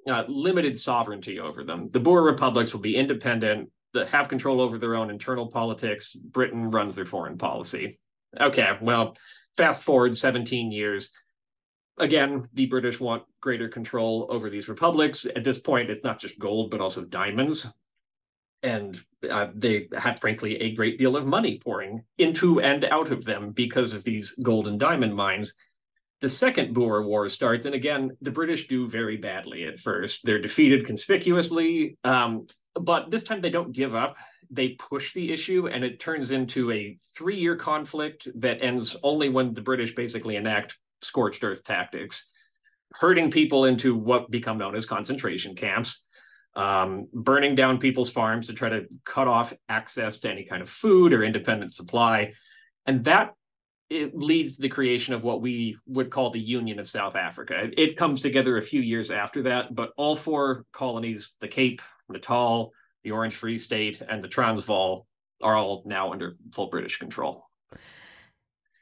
uh, 0.08 0.24
limited 0.28 0.80
sovereignty 0.80 1.40
over 1.40 1.64
them. 1.64 1.90
The 1.92 2.00
Boer 2.00 2.22
republics 2.22 2.72
will 2.72 2.80
be 2.82 2.96
independent, 2.96 3.70
that 3.96 4.10
have 4.10 4.28
control 4.28 4.62
over 4.62 4.78
their 4.78 4.96
own 4.96 5.10
internal 5.10 5.48
politics. 5.48 6.14
Britain 6.14 6.70
runs 6.70 6.94
their 6.94 7.06
foreign 7.06 7.38
policy. 7.38 7.98
Okay, 8.40 8.78
well, 8.82 9.18
fast 9.58 9.82
forward 9.82 10.16
17 10.16 10.72
years 10.72 11.10
again, 11.98 12.48
the 12.54 12.66
British 12.66 13.00
want 13.00 13.24
greater 13.42 13.70
control 13.70 14.28
over 14.30 14.50
these 14.50 14.68
republics. 14.68 15.26
At 15.26 15.44
this 15.44 15.60
point, 15.60 15.90
it's 15.90 16.04
not 16.04 16.20
just 16.20 16.40
gold, 16.40 16.72
but 16.72 16.82
also 16.82 17.06
diamonds. 17.06 17.68
And 18.64 19.00
uh, 19.30 19.48
they 19.54 19.88
have, 19.98 20.20
frankly, 20.20 20.60
a 20.62 20.74
great 20.74 20.98
deal 20.98 21.16
of 21.16 21.26
money 21.26 21.60
pouring 21.60 22.04
into 22.18 22.60
and 22.60 22.84
out 22.86 23.12
of 23.12 23.24
them 23.24 23.52
because 23.52 23.94
of 23.94 24.04
these 24.04 24.32
gold 24.42 24.68
and 24.68 24.80
diamond 24.80 25.16
mines. 25.16 25.54
The 26.22 26.30
second 26.30 26.74
Boer 26.74 27.04
War 27.04 27.30
starts, 27.30 27.66
and 27.66 27.76
again, 27.76 28.18
the 28.22 28.32
British 28.32 28.68
do 28.68 28.88
very 28.88 29.18
badly 29.18 29.66
at 29.66 29.80
first. 29.80 30.22
They're 30.24 30.40
defeated 30.40 30.86
conspicuously, 30.86 31.98
um, 32.04 32.48
but 32.74 33.12
this 33.12 33.24
time 33.24 33.42
they 33.42 33.50
don't 33.50 33.74
give 33.74 33.94
up. 33.94 34.16
They 34.50 34.70
push 34.70 35.14
the 35.14 35.32
issue, 35.32 35.68
and 35.68 35.84
it 35.84 36.00
turns 36.00 36.32
into 36.32 36.72
a 36.72 36.98
three 37.16 37.38
year 37.38 37.56
conflict 37.56 38.28
that 38.36 38.64
ends 38.64 38.96
only 39.04 39.30
when 39.30 39.54
the 39.54 39.62
British 39.62 39.94
basically 39.94 40.38
enact 40.38 40.78
scorched 41.06 41.44
earth 41.44 41.64
tactics, 41.64 42.30
herding 42.94 43.32
people 43.32 43.66
into 43.66 43.96
what 43.96 44.32
become 44.32 44.58
known 44.58 44.76
as 44.76 44.86
concentration 44.86 45.56
camps, 45.56 46.04
um, 46.56 47.08
burning 47.14 47.56
down 47.56 47.78
people's 47.78 48.10
farms 48.10 48.48
to 48.48 48.54
try 48.54 48.70
to 48.70 48.86
cut 49.04 49.28
off 49.28 49.54
access 49.68 50.20
to 50.20 50.30
any 50.30 50.46
kind 50.46 50.62
of 50.62 50.70
food 50.70 51.14
or 51.14 51.24
independent 51.24 51.74
supply. 51.74 52.34
And 52.86 53.04
that 53.06 53.34
it 53.90 54.18
leads 54.18 54.56
to 54.56 54.62
the 54.64 54.70
creation 54.70 55.14
of 55.14 55.24
what 55.24 55.42
we 55.42 55.78
would 55.86 56.10
call 56.10 56.32
the 56.32 56.40
Union 56.40 56.80
of 56.80 56.88
South 56.88 57.16
Africa. 57.16 57.70
It, 57.78 57.98
comes 57.98 58.22
together 58.22 58.58
a 58.58 58.62
few 58.62 58.82
years 58.82 59.12
after 59.12 59.44
that, 59.44 59.76
but 59.76 59.92
all 59.96 60.16
four 60.16 60.66
colonies, 60.72 61.32
the 61.40 61.48
Cape, 61.48 61.82
Natal, 62.10 62.72
the 63.04 63.12
Orange 63.12 63.36
Free 63.36 63.58
State, 63.58 64.02
and 64.02 64.24
the 64.24 64.28
Transvaal, 64.28 65.06
are 65.42 65.56
all 65.56 65.84
now 65.86 66.12
under 66.12 66.36
full 66.52 66.68
British 66.68 66.98
control. 66.98 67.46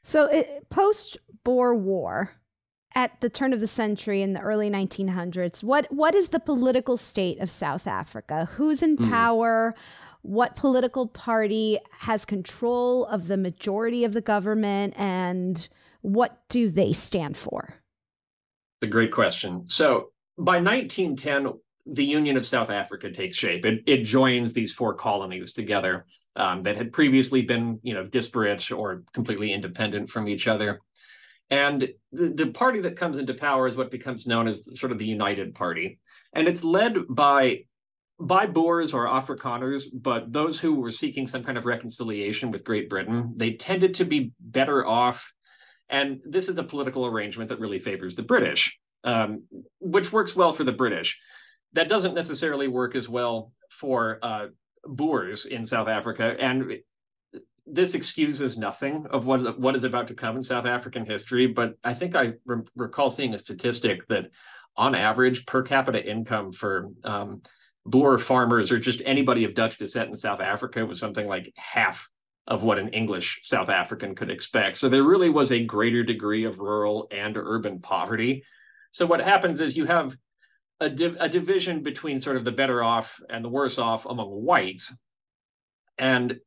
So, 0.04 0.44
post 0.70 1.18
Boer 1.44 1.74
War, 1.74 2.32
at 2.96 3.22
the 3.22 3.30
turn 3.30 3.54
of 3.54 3.60
the 3.60 3.68
century 3.68 4.22
in 4.22 4.34
the 4.34 4.42
early 4.42 4.70
1900s, 4.70 5.64
what 5.64 5.92
what 5.92 6.14
is 6.14 6.30
the 6.30 6.40
political 6.40 6.98
state 6.98 7.40
of 7.40 7.50
South 7.50 7.88
Africa? 7.88 8.50
Who's 8.56 8.84
in 8.84 8.98
mm. 8.98 9.10
power? 9.10 9.76
What 10.22 10.56
political 10.56 11.08
party 11.08 11.80
has 12.00 12.24
control 12.24 13.06
of 13.08 13.28
the 13.28 13.36
majority 13.36 14.06
of 14.06 14.14
the 14.14 14.22
government, 14.22 14.94
and 14.98 15.68
what 16.02 16.48
do 16.50 16.70
they 16.70 16.94
stand 16.94 17.36
for? 17.36 17.82
It's 18.78 18.88
a 18.88 18.92
great 18.92 19.12
question. 19.12 19.66
So, 19.68 20.12
by 20.38 20.62
1910, 20.62 21.60
the 21.86 22.06
Union 22.06 22.38
of 22.38 22.46
South 22.46 22.70
Africa 22.70 23.12
takes 23.12 23.36
shape. 23.36 23.66
It, 23.66 23.84
it 23.86 24.04
joins 24.04 24.54
these 24.54 24.74
four 24.74 24.94
colonies 24.94 25.54
together 25.54 26.06
um, 26.36 26.64
that 26.64 26.78
had 26.78 26.94
previously 26.94 27.42
been, 27.42 27.80
you 27.84 27.94
know, 27.94 28.06
disparate 28.06 28.72
or 28.72 29.04
completely 29.14 29.52
independent 29.52 30.10
from 30.10 30.28
each 30.28 30.48
other. 30.48 30.80
And 31.50 31.90
the, 32.12 32.30
the 32.30 32.48
party 32.48 32.80
that 32.82 32.96
comes 32.96 33.18
into 33.18 33.34
power 33.34 33.68
is 33.68 33.76
what 33.76 33.92
becomes 33.92 34.26
known 34.26 34.48
as 34.48 34.68
sort 34.80 34.92
of 34.92 34.98
the 34.98 35.06
United 35.06 35.54
Party. 35.56 36.00
And 36.34 36.48
it's 36.48 36.64
led 36.64 36.98
by 37.10 37.66
by 38.20 38.46
Boers 38.46 38.94
or 38.94 39.08
Afrikaners, 39.08 39.86
but 39.92 40.32
those 40.32 40.60
who 40.60 40.76
were 40.76 40.92
seeking 40.92 41.28
some 41.28 41.44
kind 41.44 41.58
of 41.58 41.66
reconciliation 41.66 42.52
with 42.52 42.64
Great 42.64 42.88
Britain, 42.88 43.34
they 43.36 43.54
tended 43.54 43.96
to 43.96 44.06
be 44.06 44.32
better 44.40 44.86
off. 44.86 45.34
And 45.90 46.22
this 46.24 46.48
is 46.48 46.58
a 46.58 46.64
political 46.64 47.06
arrangement 47.06 47.50
that 47.50 47.60
really 47.60 47.80
favors 47.80 48.16
the 48.16 48.24
British, 48.24 48.80
um, 49.04 49.44
which 49.80 50.14
works 50.14 50.36
well 50.36 50.54
for 50.54 50.64
the 50.64 50.72
British 50.72 51.20
that 51.74 51.90
doesn't 51.90 52.14
necessarily 52.14 52.68
work 52.68 52.96
as 52.96 53.10
well 53.10 53.52
for 53.70 54.20
uh, 54.22 54.48
Boers 54.86 55.46
in 55.46 55.66
South 55.66 55.88
Africa, 55.88 56.36
and 56.40 56.80
this 57.66 57.96
excuses 57.96 58.58
nothing 58.58 59.08
of 59.10 59.26
what 59.26 59.60
what 59.60 59.76
is 59.76 59.84
about 59.84 60.08
to 60.08 60.14
come 60.14 60.36
in 60.36 60.44
South 60.44 60.66
African 60.66 61.06
history. 61.06 61.48
But 61.48 61.76
I 61.84 61.94
think 61.94 62.16
I 62.16 62.34
re- 62.46 62.64
recall 62.76 63.10
seeing 63.10 63.34
a 63.34 63.40
statistic 63.40 64.08
that, 64.10 64.30
on 64.76 64.96
average, 64.96 65.46
per 65.46 65.64
capita 65.64 66.04
income 66.04 66.52
for 66.52 66.90
um, 67.04 67.42
Boer 67.86 68.18
farmers 68.18 68.72
or 68.72 68.80
just 68.80 69.02
anybody 69.06 69.44
of 69.44 69.54
Dutch 69.54 69.78
descent 69.78 70.10
in 70.10 70.16
South 70.16 70.40
Africa 70.40 70.86
was 70.86 71.00
something 71.00 71.28
like 71.28 71.52
half 71.58 72.10
of 72.48 72.64
what 72.64 72.80
an 72.80 72.90
English 72.90 73.42
South 73.44 73.70
African 73.70 74.16
could 74.16 74.30
expect. 74.30 74.78
So 74.78 74.90
there 74.90 75.04
really 75.04 75.30
was 75.30 75.52
a 75.52 75.64
greater 75.64 76.04
degree 76.04 76.44
of 76.44 76.60
rural 76.60 77.08
and 77.12 77.38
urban 77.38 77.80
poverty. 77.80 78.44
So 78.92 79.06
what 79.06 79.22
happens 79.22 79.62
is 79.62 79.78
you 79.78 79.86
have 79.86 80.18
a, 80.80 80.86
a 81.20 81.30
division 81.30 81.84
between 81.84 82.20
sort 82.20 82.36
of 82.36 82.44
the 82.44 82.52
better 82.52 82.84
off 82.84 83.20
and 83.30 83.44
the 83.44 83.50
worse 83.50 83.78
off 83.78 84.06
among 84.06 84.30
whites. 84.30 84.96
And 85.98 86.40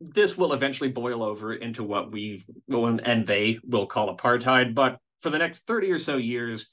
this 0.00 0.36
will 0.36 0.52
eventually 0.52 0.90
boil 0.90 1.22
over 1.22 1.54
into 1.54 1.84
what 1.84 2.10
we 2.10 2.42
and 2.68 3.26
they 3.26 3.58
will 3.64 3.86
call 3.86 4.16
apartheid. 4.16 4.74
But 4.74 4.98
for 5.20 5.30
the 5.30 5.38
next 5.38 5.66
30 5.66 5.90
or 5.90 5.98
so 5.98 6.16
years, 6.16 6.68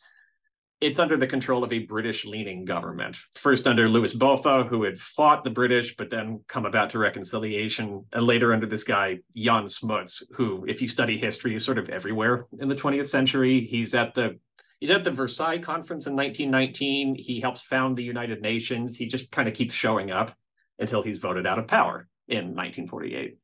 it's 0.80 1.00
under 1.00 1.18
the 1.18 1.28
control 1.28 1.64
of 1.64 1.74
a 1.74 1.80
British 1.80 2.24
leaning 2.24 2.64
government. 2.64 3.18
First 3.34 3.66
under 3.66 3.90
Louis 3.90 4.14
Botha, 4.14 4.64
who 4.64 4.84
had 4.84 5.00
fought 5.00 5.44
the 5.44 5.50
British, 5.50 5.96
but 5.98 6.12
then 6.12 6.42
come 6.48 6.66
about 6.66 6.92
to 6.92 7.00
reconciliation. 7.00 8.06
And 8.14 8.26
later 8.28 8.54
under 8.54 8.68
this 8.68 8.84
guy, 8.84 9.20
Jan 9.36 9.68
Smuts, 9.68 10.22
who, 10.34 10.66
if 10.68 10.82
you 10.82 10.88
study 10.88 11.18
history, 11.18 11.56
is 11.56 11.66
sort 11.66 11.80
of 11.80 11.90
everywhere 11.90 12.46
in 12.60 12.70
the 12.70 12.76
20th 12.76 13.08
century. 13.08 13.62
He's 13.62 13.96
at 13.96 14.14
the 14.14 14.38
He's 14.80 14.90
at 14.92 15.04
the 15.04 15.12
Versailles 15.12 15.60
Conference 15.60 16.06
in 16.06 16.16
1919. 16.16 17.16
He 17.16 17.40
helps 17.40 17.62
found 17.62 17.98
the 17.98 18.04
United 18.04 18.42
Nations. 18.42 18.96
He 18.96 19.08
just 19.08 19.32
kind 19.32 19.48
of 19.48 19.54
keeps 19.54 19.74
showing 19.74 20.12
up 20.12 20.36
until 20.80 21.02
he's 21.02 21.18
voted 21.18 21.48
out 21.48 21.58
of 21.58 21.68
power 21.68 22.08
in 22.28 22.56
1948. 22.56 23.38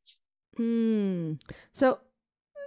Hmm. 0.58 1.34
So 1.72 2.00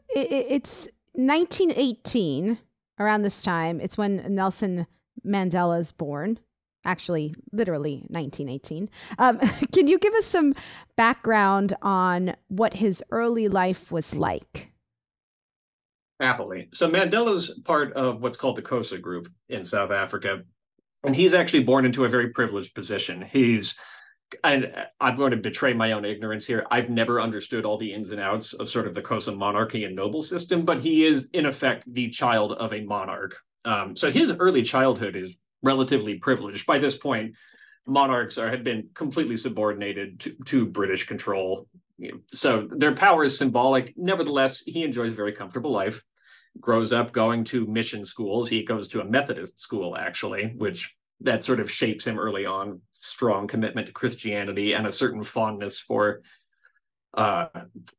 it, 0.08 0.46
it's 0.50 0.88
1918, 1.12 2.58
around 2.98 3.22
this 3.22 3.42
time. 3.42 3.80
It's 3.80 3.98
when 3.98 4.24
Nelson 4.34 4.86
Mandela 5.24 5.78
is 5.78 5.92
born. 5.92 6.38
Actually, 6.84 7.34
literally 7.52 8.04
1918. 8.08 8.88
Um, 9.18 9.38
can 9.72 9.88
you 9.88 9.98
give 9.98 10.14
us 10.14 10.26
some 10.26 10.54
background 10.96 11.74
on 11.82 12.34
what 12.48 12.74
his 12.74 13.02
early 13.10 13.48
life 13.48 13.90
was 13.90 14.14
like? 14.14 14.72
Happily. 16.18 16.68
So 16.72 16.88
Mandela's 16.88 17.58
part 17.64 17.92
of 17.92 18.22
what's 18.22 18.36
called 18.36 18.56
the 18.56 18.62
Xhosa 18.62 19.00
group 19.00 19.30
in 19.48 19.64
South 19.64 19.90
Africa. 19.90 20.42
And 21.04 21.14
he's 21.14 21.34
actually 21.34 21.64
born 21.64 21.84
into 21.84 22.04
a 22.04 22.08
very 22.08 22.30
privileged 22.30 22.74
position. 22.74 23.22
He's 23.22 23.74
and 24.42 24.72
I'm 25.00 25.16
going 25.16 25.30
to 25.30 25.36
betray 25.36 25.72
my 25.72 25.92
own 25.92 26.04
ignorance 26.04 26.44
here. 26.46 26.66
I've 26.70 26.90
never 26.90 27.20
understood 27.20 27.64
all 27.64 27.78
the 27.78 27.92
ins 27.92 28.10
and 28.10 28.20
outs 28.20 28.54
of 28.54 28.68
sort 28.68 28.86
of 28.86 28.94
the 28.94 29.02
Xhosa 29.02 29.36
monarchy 29.36 29.84
and 29.84 29.94
noble 29.94 30.22
system, 30.22 30.64
but 30.64 30.80
he 30.80 31.04
is 31.04 31.28
in 31.32 31.46
effect 31.46 31.84
the 31.86 32.10
child 32.10 32.52
of 32.52 32.72
a 32.72 32.80
monarch. 32.80 33.36
Um, 33.64 33.94
so 33.94 34.10
his 34.10 34.32
early 34.32 34.62
childhood 34.62 35.16
is 35.16 35.36
relatively 35.62 36.16
privileged. 36.16 36.66
By 36.66 36.78
this 36.78 36.96
point, 36.96 37.34
monarchs 37.86 38.36
are, 38.38 38.50
had 38.50 38.64
been 38.64 38.88
completely 38.94 39.36
subordinated 39.36 40.20
to, 40.20 40.36
to 40.46 40.66
British 40.66 41.06
control 41.06 41.68
so 42.32 42.68
their 42.70 42.94
power 42.94 43.24
is 43.24 43.38
symbolic. 43.38 43.94
Nevertheless, 43.96 44.60
he 44.60 44.84
enjoys 44.84 45.12
a 45.12 45.16
very 45.16 45.32
comfortable 45.32 45.72
life. 45.72 46.02
Grows 46.60 46.92
up 46.92 47.12
going 47.12 47.44
to 47.44 47.66
mission 47.66 48.04
schools. 48.04 48.48
He 48.48 48.64
goes 48.64 48.88
to 48.88 49.00
a 49.00 49.04
Methodist 49.04 49.60
school, 49.60 49.96
actually, 49.96 50.54
which 50.56 50.94
that 51.20 51.44
sort 51.44 51.60
of 51.60 51.70
shapes 51.70 52.06
him 52.06 52.18
early 52.18 52.46
on. 52.46 52.80
Strong 52.98 53.48
commitment 53.48 53.86
to 53.86 53.92
Christianity 53.92 54.72
and 54.72 54.86
a 54.86 54.92
certain 54.92 55.22
fondness 55.22 55.78
for 55.78 56.22
uh, 57.14 57.46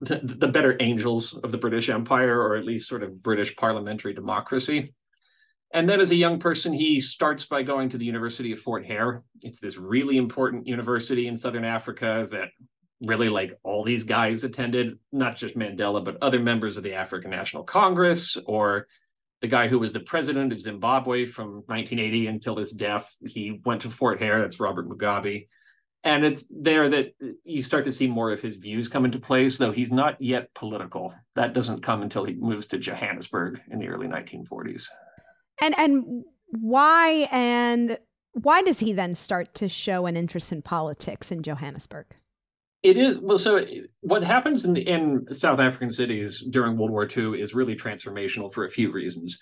the, 0.01 0.19
the 0.23 0.47
better 0.47 0.75
angels 0.79 1.33
of 1.43 1.51
the 1.51 1.57
British 1.57 1.89
Empire, 1.89 2.39
or 2.39 2.55
at 2.55 2.65
least 2.65 2.89
sort 2.89 3.03
of 3.03 3.21
British 3.21 3.55
parliamentary 3.55 4.13
democracy. 4.13 4.93
And 5.73 5.87
then 5.87 5.99
as 5.99 6.11
a 6.11 6.15
young 6.15 6.39
person, 6.39 6.71
he 6.71 6.99
starts 6.99 7.45
by 7.45 7.61
going 7.61 7.89
to 7.89 7.97
the 7.97 8.05
University 8.05 8.53
of 8.53 8.59
Fort 8.59 8.85
Hare. 8.85 9.23
It's 9.41 9.59
this 9.59 9.77
really 9.77 10.17
important 10.17 10.65
university 10.65 11.27
in 11.27 11.37
Southern 11.37 11.65
Africa 11.65 12.27
that 12.31 12.49
really 13.01 13.29
like 13.29 13.57
all 13.63 13.83
these 13.83 14.03
guys 14.03 14.43
attended, 14.43 14.97
not 15.11 15.35
just 15.35 15.57
Mandela, 15.57 16.03
but 16.03 16.17
other 16.21 16.39
members 16.39 16.77
of 16.77 16.83
the 16.83 16.93
African 16.93 17.31
National 17.31 17.63
Congress 17.63 18.37
or 18.45 18.87
the 19.41 19.47
guy 19.47 19.67
who 19.67 19.79
was 19.79 19.93
the 19.93 19.99
president 19.99 20.51
of 20.51 20.59
Zimbabwe 20.59 21.25
from 21.25 21.63
1980 21.67 22.27
until 22.27 22.57
his 22.57 22.71
death. 22.71 23.15
He 23.25 23.61
went 23.65 23.83
to 23.83 23.91
Fort 23.91 24.19
Hare. 24.19 24.41
That's 24.41 24.59
Robert 24.59 24.89
Mugabe. 24.89 25.47
And 26.03 26.23
it's 26.23 26.47
there 26.49 26.89
that 26.89 27.13
you 27.43 27.61
start 27.61 27.85
to 27.85 27.91
see 27.91 28.07
more 28.07 28.31
of 28.31 28.41
his 28.41 28.55
views 28.55 28.87
come 28.87 29.05
into 29.05 29.19
place, 29.19 29.57
though 29.57 29.71
he's 29.71 29.91
not 29.91 30.19
yet 30.21 30.53
political. 30.53 31.13
That 31.35 31.53
doesn't 31.53 31.83
come 31.83 32.01
until 32.01 32.23
he 32.23 32.33
moves 32.33 32.67
to 32.67 32.77
Johannesburg 32.77 33.61
in 33.69 33.79
the 33.79 33.89
early 33.89 34.07
1940s. 34.07 34.85
And 35.61 35.77
and 35.77 36.23
why 36.49 37.27
and 37.31 37.97
why 38.33 38.61
does 38.61 38.79
he 38.79 38.93
then 38.93 39.15
start 39.15 39.53
to 39.55 39.67
show 39.67 40.05
an 40.05 40.15
interest 40.15 40.51
in 40.51 40.61
politics 40.61 41.31
in 41.31 41.43
Johannesburg? 41.43 42.05
It 42.83 42.97
is 42.97 43.17
well. 43.17 43.37
So 43.37 43.65
what 44.01 44.23
happens 44.23 44.63
in 44.65 44.73
the, 44.73 44.87
in 44.87 45.33
South 45.33 45.59
African 45.59 45.91
cities 45.91 46.43
during 46.49 46.77
World 46.77 46.91
War 46.91 47.07
II 47.07 47.39
is 47.39 47.55
really 47.55 47.75
transformational 47.75 48.53
for 48.53 48.65
a 48.65 48.69
few 48.69 48.91
reasons. 48.91 49.39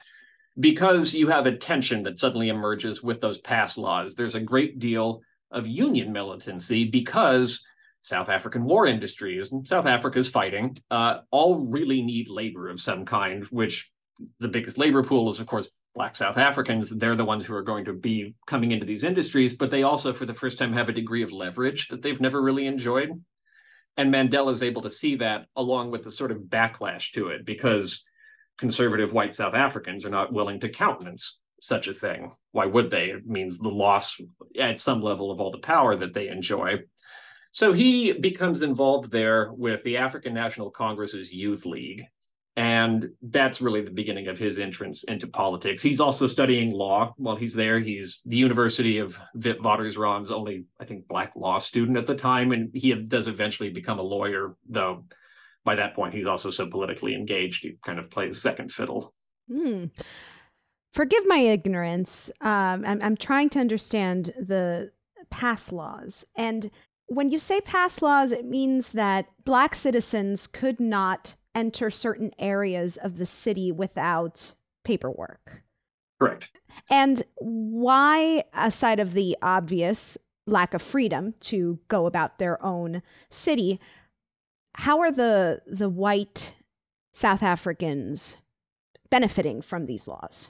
Because 0.57 1.13
you 1.13 1.27
have 1.27 1.47
a 1.47 1.57
tension 1.57 2.03
that 2.03 2.17
suddenly 2.17 2.47
emerges 2.47 3.03
with 3.03 3.19
those 3.19 3.39
pass 3.39 3.77
laws. 3.77 4.15
There's 4.15 4.35
a 4.35 4.39
great 4.39 4.79
deal 4.79 5.21
of 5.51 5.67
union 5.67 6.13
militancy 6.13 6.85
because 6.85 7.61
South 7.99 8.29
African 8.29 8.63
war 8.63 8.85
industries 8.85 9.51
and 9.51 9.67
South 9.67 9.85
Africa's 9.85 10.29
fighting 10.29 10.77
uh, 10.89 11.19
all 11.31 11.59
really 11.59 12.01
need 12.01 12.29
labor 12.29 12.69
of 12.69 12.79
some 12.79 13.03
kind. 13.03 13.43
Which 13.45 13.91
the 14.39 14.47
biggest 14.47 14.77
labor 14.77 15.03
pool 15.03 15.29
is, 15.29 15.39
of 15.39 15.47
course, 15.47 15.67
Black 15.95 16.15
South 16.15 16.37
Africans, 16.37 16.89
they're 16.89 17.15
the 17.15 17.23
ones 17.23 17.45
who 17.45 17.55
are 17.55 17.63
going 17.63 17.85
to 17.85 17.93
be 17.93 18.35
coming 18.45 18.71
into 18.71 18.85
these 18.85 19.05
industries, 19.05 19.55
but 19.55 19.71
they 19.71 19.83
also, 19.83 20.11
for 20.11 20.25
the 20.25 20.33
first 20.33 20.59
time, 20.59 20.73
have 20.73 20.89
a 20.89 20.93
degree 20.93 21.23
of 21.23 21.31
leverage 21.31 21.87
that 21.87 22.01
they've 22.01 22.19
never 22.19 22.41
really 22.41 22.67
enjoyed. 22.67 23.09
And 23.95 24.13
Mandela 24.13 24.51
is 24.51 24.61
able 24.61 24.81
to 24.81 24.89
see 24.89 25.15
that 25.17 25.45
along 25.55 25.91
with 25.91 26.03
the 26.03 26.11
sort 26.11 26.31
of 26.31 26.39
backlash 26.39 27.13
to 27.13 27.29
it 27.29 27.45
because 27.45 28.03
conservative 28.57 29.13
white 29.13 29.35
South 29.35 29.53
Africans 29.53 30.05
are 30.05 30.09
not 30.09 30.33
willing 30.33 30.59
to 30.59 30.69
countenance 30.69 31.39
such 31.61 31.87
a 31.87 31.93
thing. 31.93 32.33
Why 32.51 32.65
would 32.65 32.89
they? 32.89 33.05
It 33.05 33.25
means 33.25 33.57
the 33.57 33.69
loss 33.69 34.19
at 34.59 34.81
some 34.81 35.01
level 35.01 35.31
of 35.31 35.39
all 35.39 35.51
the 35.51 35.59
power 35.59 35.95
that 35.95 36.13
they 36.13 36.27
enjoy. 36.27 36.79
So 37.53 37.71
he 37.71 38.11
becomes 38.11 38.61
involved 38.61 39.11
there 39.11 39.49
with 39.53 39.81
the 39.83 39.95
African 39.95 40.33
National 40.33 40.69
Congress's 40.69 41.33
Youth 41.33 41.65
League, 41.65 42.03
and 42.57 43.09
that's 43.21 43.59
really 43.59 43.81
the 43.81 43.91
beginning 43.91 44.27
of 44.27 44.37
his 44.37 44.59
entrance 44.59 45.03
into 45.03 45.27
politics. 45.27 45.81
He's 45.81 45.99
also 45.99 46.25
studying 46.25 46.71
law 46.71 47.13
while 47.17 47.35
he's 47.35 47.53
there. 47.53 47.79
He's 47.79 48.21
the 48.25 48.37
University 48.37 48.99
of 48.99 49.19
Witwatersrand's 49.37 50.31
only, 50.31 50.65
I 50.79 50.85
think, 50.85 51.07
black 51.07 51.33
law 51.35 51.59
student 51.59 51.97
at 51.97 52.07
the 52.07 52.15
time, 52.15 52.53
and 52.53 52.69
he 52.73 52.93
does 52.93 53.27
eventually 53.27 53.69
become 53.69 53.99
a 53.99 54.03
lawyer, 54.03 54.55
though 54.69 55.03
by 55.65 55.75
that 55.75 55.95
point 55.95 56.13
he's 56.13 56.27
also 56.27 56.51
so 56.51 56.67
politically 56.67 57.15
engaged 57.15 57.63
he 57.63 57.75
kind 57.83 57.99
of 57.99 58.09
plays 58.09 58.39
second 58.41 58.71
fiddle. 58.71 59.13
Hmm. 59.51 59.85
Forgive 60.93 61.23
my 61.27 61.39
ignorance. 61.39 62.31
Um, 62.39 62.85
I'm, 62.85 63.01
I'm 63.01 63.17
trying 63.17 63.49
to 63.49 63.59
understand 63.59 64.31
the 64.37 64.91
pass 65.29 65.73
laws. 65.73 66.25
And 66.37 66.71
when 67.07 67.31
you 67.31 67.39
say 67.39 67.59
pass 67.59 68.01
laws, 68.01 68.31
it 68.31 68.45
means 68.45 68.89
that 68.89 69.25
black 69.43 69.75
citizens 69.75 70.47
could 70.47 70.79
not 70.79 71.35
enter 71.55 71.89
certain 71.89 72.31
areas 72.37 72.97
of 72.97 73.17
the 73.17 73.25
city 73.25 73.71
without 73.71 74.53
paperwork. 74.83 75.63
Correct. 76.19 76.51
And 76.89 77.23
why, 77.37 78.43
aside 78.53 78.99
of 78.99 79.13
the 79.13 79.35
obvious 79.41 80.17
lack 80.45 80.73
of 80.73 80.81
freedom 80.81 81.33
to 81.39 81.79
go 81.87 82.05
about 82.05 82.37
their 82.37 82.63
own 82.63 83.01
city, 83.29 83.79
how 84.75 84.99
are 84.99 85.11
the 85.11 85.61
the 85.65 85.89
white 85.89 86.53
South 87.13 87.41
Africans 87.41 88.37
benefiting 89.09 89.61
from 89.61 89.85
these 89.85 90.07
laws? 90.07 90.49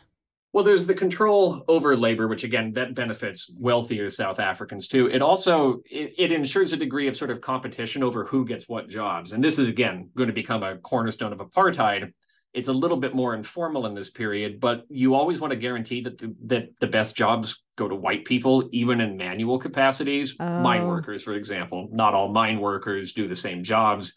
Well, 0.55 0.63
there's 0.63 0.85
the 0.85 0.93
control 0.93 1.65
over 1.67 1.97
labor, 1.97 2.29
which 2.29 2.45
again 2.45 2.71
that 2.75 2.95
benefits 2.95 3.53
wealthier 3.59 4.09
South 4.09 4.39
Africans 4.39 4.87
too. 4.87 5.07
It 5.07 5.21
also 5.21 5.81
it, 5.91 6.13
it, 6.17 6.31
ensures 6.31 6.71
a 6.71 6.77
degree 6.77 7.09
of 7.09 7.17
sort 7.17 7.29
of 7.29 7.41
competition 7.41 8.01
over 8.01 8.23
who 8.23 8.45
gets 8.45 8.69
what 8.69 8.87
jobs, 8.87 9.33
and 9.33 9.43
this 9.43 9.59
is 9.59 9.67
again 9.67 10.11
going 10.15 10.27
to 10.27 10.33
become 10.33 10.63
a 10.63 10.77
cornerstone 10.77 11.33
of 11.33 11.39
apartheid. 11.39 12.13
It's 12.53 12.69
a 12.69 12.73
little 12.73 12.95
bit 12.95 13.13
more 13.13 13.35
informal 13.35 13.85
in 13.85 13.95
this 13.95 14.09
period, 14.09 14.61
but 14.61 14.85
you 14.87 15.13
always 15.13 15.41
want 15.41 15.51
to 15.51 15.57
guarantee 15.57 15.99
that 16.03 16.17
the, 16.17 16.33
that 16.45 16.69
the 16.79 16.87
best 16.87 17.17
jobs 17.17 17.61
go 17.75 17.89
to 17.89 17.95
white 17.95 18.23
people, 18.23 18.69
even 18.71 19.01
in 19.01 19.17
manual 19.17 19.59
capacities. 19.59 20.37
Oh. 20.39 20.61
Mine 20.61 20.87
workers, 20.87 21.21
for 21.21 21.33
example, 21.33 21.89
not 21.91 22.13
all 22.13 22.29
mine 22.29 22.61
workers 22.61 23.11
do 23.11 23.27
the 23.27 23.35
same 23.35 23.61
jobs. 23.61 24.13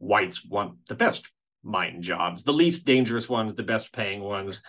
Whites 0.00 0.44
want 0.44 0.78
the 0.88 0.96
best 0.96 1.30
mine 1.62 2.02
jobs, 2.02 2.42
the 2.42 2.52
least 2.52 2.86
dangerous 2.86 3.28
ones, 3.28 3.54
the 3.54 3.62
best 3.62 3.92
paying 3.92 4.20
ones 4.20 4.64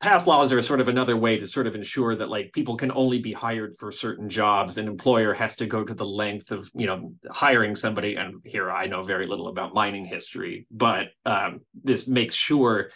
pass 0.00 0.26
laws 0.26 0.52
are 0.52 0.62
sort 0.62 0.80
of 0.80 0.88
another 0.88 1.16
way 1.16 1.38
to 1.38 1.46
sort 1.46 1.66
of 1.66 1.74
ensure 1.74 2.14
that 2.14 2.28
like 2.28 2.52
people 2.52 2.76
can 2.76 2.92
only 2.92 3.18
be 3.18 3.32
hired 3.32 3.74
for 3.78 3.90
certain 3.90 4.28
jobs. 4.28 4.78
An 4.78 4.86
employer 4.86 5.34
has 5.34 5.56
to 5.56 5.66
go 5.66 5.84
to 5.84 5.94
the 5.94 6.06
length 6.06 6.50
of 6.50 6.70
you 6.74 6.86
know 6.86 7.12
hiring 7.30 7.76
somebody 7.76 8.16
and 8.16 8.40
here 8.44 8.70
i 8.70 8.86
know 8.86 9.02
very 9.02 9.26
little 9.26 9.48
about 9.48 9.74
mining 9.74 10.04
history 10.04 10.66
but 10.70 11.06
um, 11.26 11.60
this 11.84 12.06
makes 12.06 12.34
sure 12.34 12.90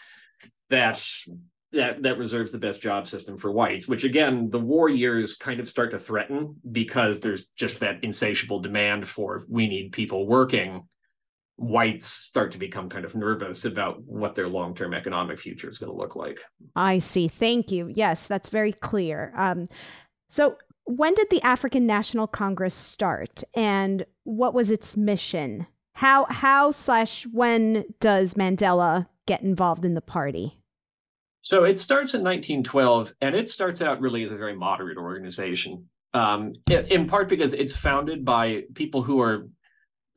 that 0.70 1.02
that 1.72 2.02
that 2.02 2.18
reserves 2.18 2.52
the 2.52 2.58
best 2.58 2.82
job 2.82 3.06
system 3.06 3.36
for 3.36 3.50
whites 3.50 3.88
which 3.88 4.04
again 4.04 4.50
the 4.50 4.58
war 4.58 4.88
years 4.88 5.36
kind 5.36 5.60
of 5.60 5.68
start 5.68 5.90
to 5.90 5.98
threaten 5.98 6.56
because 6.70 7.20
there's 7.20 7.46
just 7.56 7.80
that 7.80 8.02
insatiable 8.02 8.60
demand 8.60 9.08
for 9.08 9.44
we 9.48 9.68
need 9.68 9.92
people 9.92 10.26
working 10.26 10.86
whites 11.56 12.06
start 12.06 12.52
to 12.52 12.58
become 12.58 12.88
kind 12.88 13.04
of 13.04 13.14
nervous 13.14 13.64
about 13.64 14.02
what 14.04 14.34
their 14.34 14.48
long-term 14.48 14.94
economic 14.94 15.38
future 15.38 15.68
is 15.68 15.78
going 15.78 15.92
to 15.92 15.96
look 15.96 16.16
like. 16.16 16.40
I 16.74 16.98
see. 16.98 17.28
Thank 17.28 17.70
you. 17.70 17.92
Yes, 17.94 18.26
that's 18.26 18.48
very 18.48 18.72
clear. 18.72 19.32
Um, 19.36 19.66
so, 20.28 20.56
when 20.84 21.14
did 21.14 21.28
the 21.30 21.42
African 21.42 21.86
National 21.86 22.26
Congress 22.26 22.74
start, 22.74 23.44
and 23.54 24.04
what 24.24 24.52
was 24.54 24.70
its 24.70 24.96
mission? 24.96 25.66
How 25.94 26.26
how 26.28 26.70
slash 26.70 27.24
when 27.32 27.84
does 28.00 28.34
Mandela 28.34 29.06
get 29.26 29.42
involved 29.42 29.84
in 29.84 29.94
the 29.94 30.00
party? 30.00 30.58
So 31.42 31.64
it 31.64 31.80
starts 31.80 32.14
in 32.14 32.22
1912, 32.22 33.14
and 33.20 33.34
it 33.34 33.50
starts 33.50 33.82
out 33.82 34.00
really 34.00 34.22
as 34.22 34.30
a 34.30 34.36
very 34.36 34.56
moderate 34.56 34.96
organization. 34.96 35.88
Um, 36.14 36.54
in 36.70 37.08
part 37.08 37.28
because 37.28 37.52
it's 37.52 37.74
founded 37.74 38.24
by 38.24 38.64
people 38.74 39.02
who 39.02 39.20
are 39.20 39.48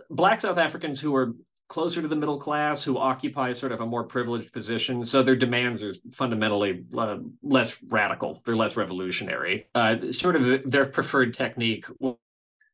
black 0.10 0.42
South 0.42 0.58
Africans 0.58 1.00
who 1.00 1.16
are 1.16 1.34
closer 1.68 2.02
to 2.02 2.08
the 2.08 2.16
middle 2.16 2.38
class 2.38 2.84
who 2.84 2.98
occupy 2.98 3.52
sort 3.52 3.72
of 3.72 3.82
a 3.82 3.86
more 3.86 4.04
privileged 4.04 4.54
position 4.54 5.04
so 5.04 5.24
their 5.24 5.36
demands 5.36 5.82
are 5.82 5.96
fundamentally 6.12 6.84
uh, 6.96 7.18
less 7.42 7.76
radical. 7.88 8.42
They're 8.46 8.56
less 8.56 8.78
revolutionary. 8.78 9.68
Uh, 9.74 10.12
sort 10.12 10.36
of 10.36 10.70
their 10.70 10.86
preferred 10.86 11.34
technique 11.34 11.86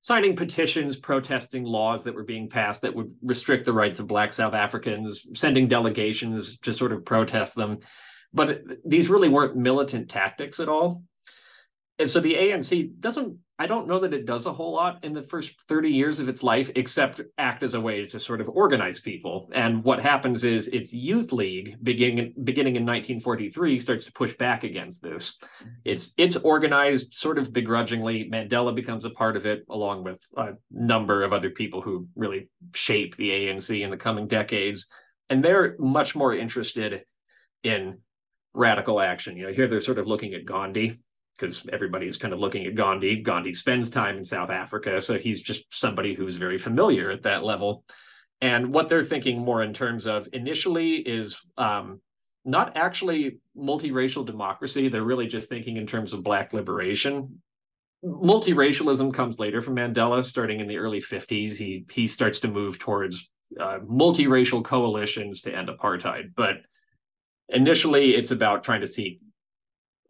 signing 0.01 0.35
petitions 0.35 0.97
protesting 0.97 1.63
laws 1.63 2.03
that 2.03 2.15
were 2.15 2.23
being 2.23 2.49
passed 2.49 2.81
that 2.81 2.93
would 2.93 3.13
restrict 3.21 3.65
the 3.65 3.73
rights 3.73 3.99
of 3.99 4.07
black 4.07 4.33
south 4.33 4.53
africans 4.53 5.27
sending 5.39 5.67
delegations 5.67 6.57
to 6.57 6.73
sort 6.73 6.91
of 6.91 7.05
protest 7.05 7.55
them. 7.55 7.79
But 8.33 8.63
these 8.83 9.09
really 9.09 9.29
weren't 9.29 9.55
militant 9.55 10.09
tactics 10.09 10.59
at 10.59 10.69
all. 10.69 11.03
And 11.99 12.09
so 12.09 12.19
the 12.19 12.33
ANC 12.33 12.99
doesn't 12.99 13.37
I 13.61 13.67
don't 13.67 13.85
know 13.85 13.99
that 13.99 14.11
it 14.11 14.25
does 14.25 14.47
a 14.47 14.53
whole 14.53 14.73
lot 14.73 15.03
in 15.03 15.13
the 15.13 15.21
first 15.21 15.53
30 15.67 15.87
years 15.87 16.19
of 16.19 16.27
its 16.27 16.41
life, 16.41 16.71
except 16.75 17.21
act 17.37 17.61
as 17.61 17.75
a 17.75 17.79
way 17.79 18.07
to 18.07 18.19
sort 18.19 18.41
of 18.41 18.49
organize 18.49 18.99
people. 18.99 19.51
And 19.53 19.83
what 19.83 19.99
happens 19.99 20.43
is 20.43 20.67
its 20.69 20.91
youth 20.91 21.31
league, 21.31 21.77
beginning 21.83 22.33
beginning 22.43 22.75
in 22.75 22.87
1943, 22.87 23.79
starts 23.79 24.05
to 24.05 24.11
push 24.13 24.35
back 24.35 24.63
against 24.63 25.03
this. 25.03 25.37
It's 25.85 26.11
it's 26.17 26.37
organized 26.37 27.13
sort 27.13 27.37
of 27.37 27.53
begrudgingly. 27.53 28.27
Mandela 28.31 28.73
becomes 28.73 29.05
a 29.05 29.11
part 29.11 29.37
of 29.37 29.45
it, 29.45 29.63
along 29.69 30.05
with 30.05 30.17
a 30.35 30.53
number 30.71 31.21
of 31.23 31.31
other 31.31 31.51
people 31.51 31.81
who 31.81 32.07
really 32.15 32.49
shape 32.73 33.15
the 33.15 33.29
ANC 33.29 33.79
in 33.79 33.91
the 33.91 33.95
coming 33.95 34.27
decades. 34.27 34.87
And 35.29 35.45
they're 35.45 35.75
much 35.77 36.15
more 36.15 36.33
interested 36.33 37.03
in 37.61 37.99
radical 38.55 38.99
action. 38.99 39.37
You 39.37 39.45
know, 39.45 39.53
here 39.53 39.67
they're 39.67 39.81
sort 39.81 39.99
of 39.99 40.07
looking 40.07 40.33
at 40.33 40.45
Gandhi 40.45 40.99
because 41.41 41.67
everybody's 41.73 42.17
kind 42.17 42.33
of 42.33 42.39
looking 42.39 42.67
at 42.67 42.75
Gandhi. 42.75 43.21
Gandhi 43.21 43.53
spends 43.53 43.89
time 43.89 44.17
in 44.17 44.23
South 44.23 44.51
Africa, 44.51 45.01
so 45.01 45.17
he's 45.17 45.41
just 45.41 45.65
somebody 45.73 46.13
who's 46.13 46.35
very 46.35 46.59
familiar 46.59 47.09
at 47.09 47.23
that 47.23 47.43
level. 47.43 47.83
And 48.41 48.71
what 48.71 48.89
they're 48.89 49.03
thinking 49.03 49.39
more 49.39 49.63
in 49.63 49.73
terms 49.73 50.05
of 50.05 50.27
initially 50.33 50.97
is 50.97 51.41
um, 51.57 51.99
not 52.45 52.77
actually 52.77 53.39
multiracial 53.57 54.25
democracy. 54.25 54.87
They're 54.87 55.03
really 55.03 55.27
just 55.27 55.49
thinking 55.49 55.77
in 55.77 55.87
terms 55.87 56.13
of 56.13 56.23
Black 56.23 56.53
liberation. 56.53 57.41
Multiracialism 58.05 59.13
comes 59.13 59.39
later 59.39 59.61
from 59.61 59.75
Mandela, 59.75 60.23
starting 60.23 60.59
in 60.59 60.67
the 60.67 60.77
early 60.77 61.01
50s. 61.01 61.55
He 61.55 61.85
he 61.91 62.07
starts 62.07 62.39
to 62.39 62.47
move 62.47 62.79
towards 62.79 63.29
uh, 63.59 63.79
multiracial 63.79 64.63
coalitions 64.63 65.41
to 65.41 65.55
end 65.55 65.69
apartheid. 65.69 66.33
But 66.35 66.57
initially, 67.49 68.15
it's 68.15 68.31
about 68.31 68.63
trying 68.63 68.81
to 68.81 68.87
see 68.87 69.19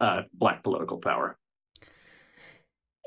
uh, 0.02 0.24
black 0.34 0.64
political 0.64 0.98
power. 0.98 1.38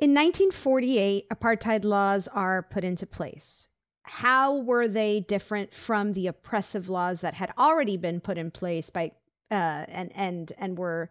In 0.01 0.11
1948, 0.11 1.29
apartheid 1.29 1.85
laws 1.85 2.29
are 2.29 2.63
put 2.63 2.85
into 2.85 3.07
place. 3.07 3.69
How 4.05 4.57
were 4.57 4.89
they 4.89 5.21
different 5.21 5.75
from 5.75 6.13
the 6.13 6.27
oppressive 6.27 6.89
laws 6.89 7.21
that 7.21 7.35
had 7.35 7.53
already 7.59 7.97
been 7.97 8.21
put 8.21 8.39
in 8.39 8.51
place 8.51 8.91
by 8.91 9.13
uh, 9.51 9.85
and 9.89 10.11
and 10.15 10.53
and 10.59 10.79
were 10.79 11.11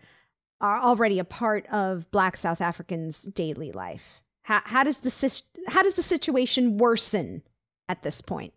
are 0.61 0.79
already 0.79 1.19
a 1.19 1.23
part 1.23 1.67
of 1.67 2.09
Black 2.11 2.37
South 2.37 2.61
Africans' 2.61 3.23
daily 3.23 3.71
life? 3.71 4.21
How, 4.43 4.61
how 4.63 4.83
does 4.83 4.97
the 4.97 5.41
how 5.67 5.81
does 5.81 5.95
the 5.95 6.03
situation 6.03 6.77
worsen 6.77 7.41
at 7.89 8.03
this 8.03 8.21
point? 8.21 8.53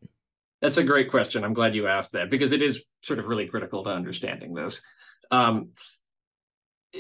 That's 0.61 0.77
a 0.77 0.85
great 0.85 1.11
question. 1.11 1.45
I'm 1.45 1.55
glad 1.55 1.75
you 1.75 1.87
asked 1.87 2.13
that 2.13 2.31
because 2.31 2.53
it 2.53 2.63
is 2.63 2.83
sort 3.03 3.19
of 3.19 3.27
really 3.27 3.47
critical 3.47 3.85
to 3.85 3.91
understanding 3.91 4.55
this. 4.55 4.83
Um, 5.31 5.71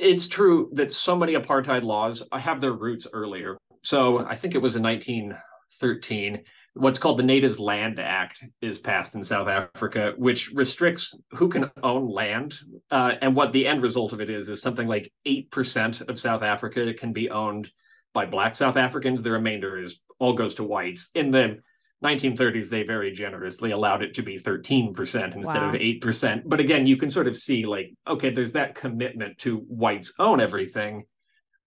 it's 0.00 0.28
true 0.28 0.70
that 0.72 0.92
so 0.92 1.16
many 1.16 1.34
apartheid 1.34 1.82
laws 1.82 2.22
have 2.32 2.60
their 2.60 2.72
roots 2.72 3.06
earlier. 3.12 3.56
So 3.82 4.26
I 4.26 4.36
think 4.36 4.54
it 4.54 4.62
was 4.62 4.76
in 4.76 4.82
1913. 4.82 6.42
What's 6.74 6.98
called 6.98 7.18
the 7.18 7.22
Natives 7.22 7.58
Land 7.58 7.98
Act 7.98 8.44
is 8.60 8.78
passed 8.78 9.14
in 9.14 9.24
South 9.24 9.48
Africa, 9.48 10.12
which 10.18 10.50
restricts 10.52 11.14
who 11.30 11.48
can 11.48 11.70
own 11.82 12.10
land. 12.10 12.58
Uh, 12.90 13.14
and 13.22 13.34
what 13.34 13.52
the 13.52 13.66
end 13.66 13.82
result 13.82 14.12
of 14.12 14.20
it 14.20 14.28
is, 14.28 14.48
is 14.48 14.60
something 14.60 14.86
like 14.86 15.12
8% 15.26 16.08
of 16.08 16.18
South 16.18 16.42
Africa 16.42 16.92
can 16.94 17.12
be 17.12 17.30
owned 17.30 17.70
by 18.12 18.26
Black 18.26 18.56
South 18.56 18.76
Africans. 18.76 19.22
The 19.22 19.30
remainder 19.30 19.78
is 19.78 20.00
all 20.18 20.34
goes 20.34 20.54
to 20.56 20.64
whites. 20.64 21.10
In 21.14 21.30
the 21.30 21.58
1930s, 22.04 22.68
they 22.68 22.82
very 22.82 23.10
generously 23.10 23.70
allowed 23.70 24.02
it 24.02 24.14
to 24.14 24.22
be 24.22 24.38
13% 24.38 24.94
instead 25.34 25.44
wow. 25.44 25.68
of 25.68 25.74
8%. 25.74 26.42
But 26.44 26.60
again, 26.60 26.86
you 26.86 26.96
can 26.96 27.10
sort 27.10 27.26
of 27.26 27.36
see 27.36 27.64
like, 27.64 27.94
okay, 28.06 28.30
there's 28.30 28.52
that 28.52 28.74
commitment 28.74 29.38
to 29.38 29.58
whites 29.68 30.12
own 30.18 30.40
everything. 30.40 31.04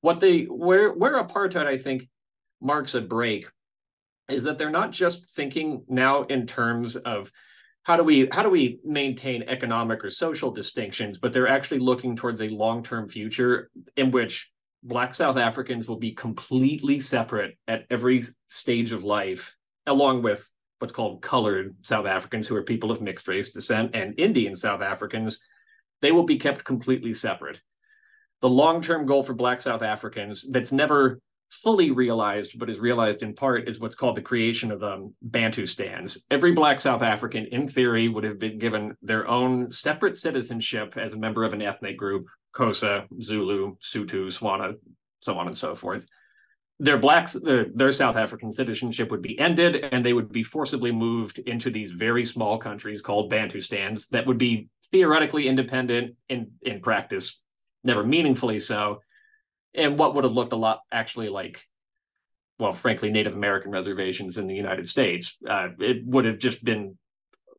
What 0.02 0.20
they 0.20 0.44
where 0.44 0.94
where 0.94 1.22
apartheid, 1.22 1.66
I 1.66 1.78
think, 1.78 2.08
marks 2.62 2.96
a 2.96 3.02
break 3.02 3.48
is 4.30 4.44
that 4.44 4.58
they're 4.58 4.70
not 4.70 4.92
just 4.92 5.30
thinking 5.32 5.84
now 5.90 6.24
in 6.24 6.46
terms 6.46 6.96
of 6.96 7.32
how 7.84 7.98
do 7.98 8.04
we 8.04 8.30
how 8.32 8.44
do 8.44 8.50
we 8.50 8.80
maintain 8.86 9.44
economic 9.44 10.06
or 10.06 10.10
social 10.10 10.52
distinctions, 10.52 11.18
but 11.18 11.34
they're 11.34 11.48
actually 11.48 11.80
looking 11.80 12.16
towards 12.16 12.40
a 12.40 12.50
long-term 12.50 13.10
future 13.10 13.70
in 13.98 14.12
which 14.12 14.52
Black 14.84 15.16
South 15.16 15.38
Africans 15.38 15.88
will 15.88 15.98
be 15.98 16.12
completely 16.12 17.00
separate 17.00 17.58
at 17.68 17.86
every 17.90 18.24
stage 18.48 18.92
of 18.92 19.04
life 19.04 19.56
along 19.90 20.22
with 20.22 20.50
what's 20.80 20.94
called 20.94 21.22
colored 21.22 21.76
South 21.82 22.06
Africans, 22.06 22.48
who 22.48 22.56
are 22.56 22.64
people 22.64 22.92
of 22.92 23.02
mixed 23.02 23.28
race 23.28 23.52
descent, 23.52 23.92
and 23.94 24.18
Indian 24.20 24.56
South 24.56 24.82
Africans, 24.82 25.40
they 26.02 26.12
will 26.12 26.24
be 26.24 26.38
kept 26.38 26.64
completely 26.64 27.14
separate. 27.14 27.60
The 28.42 28.50
long 28.50 28.82
term 28.82 29.06
goal 29.06 29.24
for 29.24 29.34
Black 29.34 29.62
South 29.62 29.82
Africans 29.82 30.50
that's 30.50 30.72
never 30.72 31.20
fully 31.50 31.92
realized, 31.92 32.58
but 32.58 32.70
is 32.70 32.80
realized 32.80 33.24
in 33.24 33.34
part, 33.34 33.68
is 33.68 33.80
what's 33.80 33.96
called 33.96 34.16
the 34.16 34.22
creation 34.22 34.72
of 34.72 34.84
um, 34.84 35.14
Bantustans. 35.30 36.20
Every 36.32 36.54
Black 36.54 36.80
South 36.80 37.02
African, 37.02 37.46
in 37.48 37.68
theory, 37.68 38.08
would 38.08 38.24
have 38.24 38.40
been 38.40 38.60
given 38.60 38.96
their 39.02 39.28
own 39.28 39.72
separate 39.72 40.16
citizenship 40.16 40.96
as 40.96 41.14
a 41.14 41.20
member 41.20 41.44
of 41.44 41.54
an 41.54 41.62
ethnic 41.62 41.98
group 41.98 42.28
Xhosa, 42.56 43.06
Zulu, 43.22 43.76
Sotho, 43.78 44.28
Tswana, 44.28 44.76
so 45.22 45.38
on 45.38 45.48
and 45.48 45.58
so 45.58 45.76
forth 45.76 46.06
their 46.80 46.98
blacks 46.98 47.34
their, 47.34 47.66
their 47.74 47.92
south 47.92 48.16
african 48.16 48.52
citizenship 48.54 49.12
would 49.12 49.22
be 49.22 49.38
ended 49.40 49.76
and 49.92 50.06
they 50.06 50.14
would 50.14 50.32
be 50.32 50.44
forcibly 50.44 50.92
moved 50.92 51.40
into 51.40 51.70
these 51.70 51.92
very 51.92 52.26
small 52.26 52.58
countries 52.58 53.02
called 53.02 53.32
bantustans 53.32 54.08
that 54.10 54.26
would 54.26 54.38
be 54.38 54.68
theoretically 54.92 55.48
independent 55.48 56.16
in 56.30 56.52
in 56.62 56.80
practice 56.80 57.42
never 57.84 58.04
meaningfully 58.04 58.60
so 58.60 59.02
and 59.74 60.00
what 60.00 60.16
would 60.16 60.24
have 60.24 60.34
looked 60.34 60.54
a 60.54 60.58
lot 60.58 60.82
actually 60.92 61.30
like 61.30 61.62
well 62.60 62.74
frankly 62.74 63.12
native 63.12 63.34
american 63.34 63.72
reservations 63.72 64.38
in 64.38 64.48
the 64.48 64.56
united 64.56 64.88
states. 64.88 65.38
Uh, 65.48 65.70
it 65.80 66.06
would 66.06 66.26
have 66.26 66.38
just 66.38 66.64
been 66.64 66.98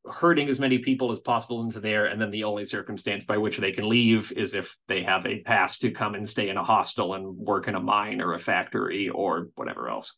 herding 0.06 0.48
as 0.48 0.58
many 0.58 0.78
people 0.78 1.12
as 1.12 1.20
possible 1.20 1.62
into 1.62 1.80
there 1.80 2.06
and 2.06 2.20
then 2.20 2.30
the 2.30 2.44
only 2.44 2.64
circumstance 2.64 3.24
by 3.24 3.36
which 3.36 3.58
they 3.58 3.72
can 3.72 3.88
leave 3.88 4.32
is 4.32 4.54
if 4.54 4.76
they 4.88 5.02
have 5.02 5.26
a 5.26 5.40
pass 5.40 5.78
to 5.78 5.90
come 5.90 6.14
and 6.14 6.28
stay 6.28 6.48
in 6.48 6.56
a 6.56 6.64
hostel 6.64 7.14
and 7.14 7.36
work 7.36 7.68
in 7.68 7.74
a 7.74 7.80
mine 7.80 8.20
or 8.20 8.34
a 8.34 8.38
factory 8.38 9.08
or 9.08 9.48
whatever 9.56 9.88
else. 9.88 10.16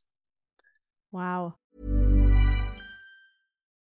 Wow 1.10 1.56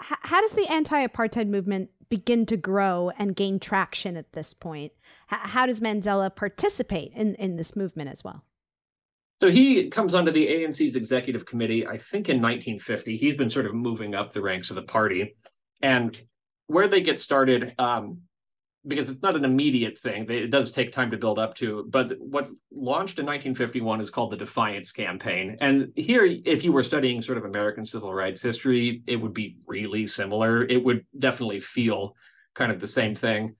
How 0.00 0.40
does 0.40 0.52
the 0.52 0.66
anti 0.70 1.06
apartheid 1.06 1.48
movement 1.48 1.90
begin 2.08 2.46
to 2.46 2.56
grow 2.56 3.12
and 3.18 3.36
gain 3.36 3.60
traction 3.60 4.16
at 4.16 4.32
this 4.32 4.54
point? 4.54 4.92
H- 5.32 5.40
how 5.40 5.66
does 5.66 5.80
Mandela 5.80 6.34
participate 6.34 7.12
in, 7.14 7.34
in 7.36 7.56
this 7.56 7.76
movement 7.76 8.10
as 8.10 8.24
well? 8.24 8.44
So 9.40 9.50
he 9.50 9.88
comes 9.88 10.14
onto 10.14 10.30
the 10.30 10.46
ANC's 10.48 10.96
executive 10.96 11.46
committee, 11.46 11.86
I 11.86 11.96
think 11.96 12.28
in 12.28 12.42
1950. 12.42 13.16
He's 13.16 13.36
been 13.36 13.48
sort 13.48 13.66
of 13.66 13.74
moving 13.74 14.14
up 14.14 14.32
the 14.32 14.42
ranks 14.42 14.70
of 14.70 14.76
the 14.76 14.82
party. 14.82 15.36
And 15.80 16.20
where 16.66 16.88
they 16.88 17.00
get 17.00 17.18
started, 17.18 17.74
um, 17.78 18.20
because 18.86 19.08
it's 19.08 19.22
not 19.22 19.36
an 19.36 19.44
immediate 19.44 19.98
thing, 19.98 20.28
it 20.30 20.50
does 20.50 20.70
take 20.70 20.92
time 20.92 21.10
to 21.10 21.16
build 21.16 21.38
up 21.38 21.54
to. 21.56 21.86
But 21.88 22.14
what's 22.18 22.52
launched 22.72 23.18
in 23.18 23.26
1951 23.26 24.00
is 24.00 24.10
called 24.10 24.32
the 24.32 24.36
Defiance 24.36 24.92
Campaign. 24.92 25.56
And 25.60 25.92
here, 25.96 26.24
if 26.24 26.64
you 26.64 26.72
were 26.72 26.82
studying 26.82 27.22
sort 27.22 27.38
of 27.38 27.44
American 27.44 27.84
civil 27.84 28.12
rights 28.12 28.40
history, 28.40 29.02
it 29.06 29.16
would 29.16 29.34
be 29.34 29.56
really 29.66 30.06
similar. 30.06 30.64
It 30.64 30.82
would 30.82 31.04
definitely 31.18 31.60
feel 31.60 32.16
kind 32.54 32.72
of 32.72 32.80
the 32.80 32.86
same 32.86 33.14
thing 33.14 33.56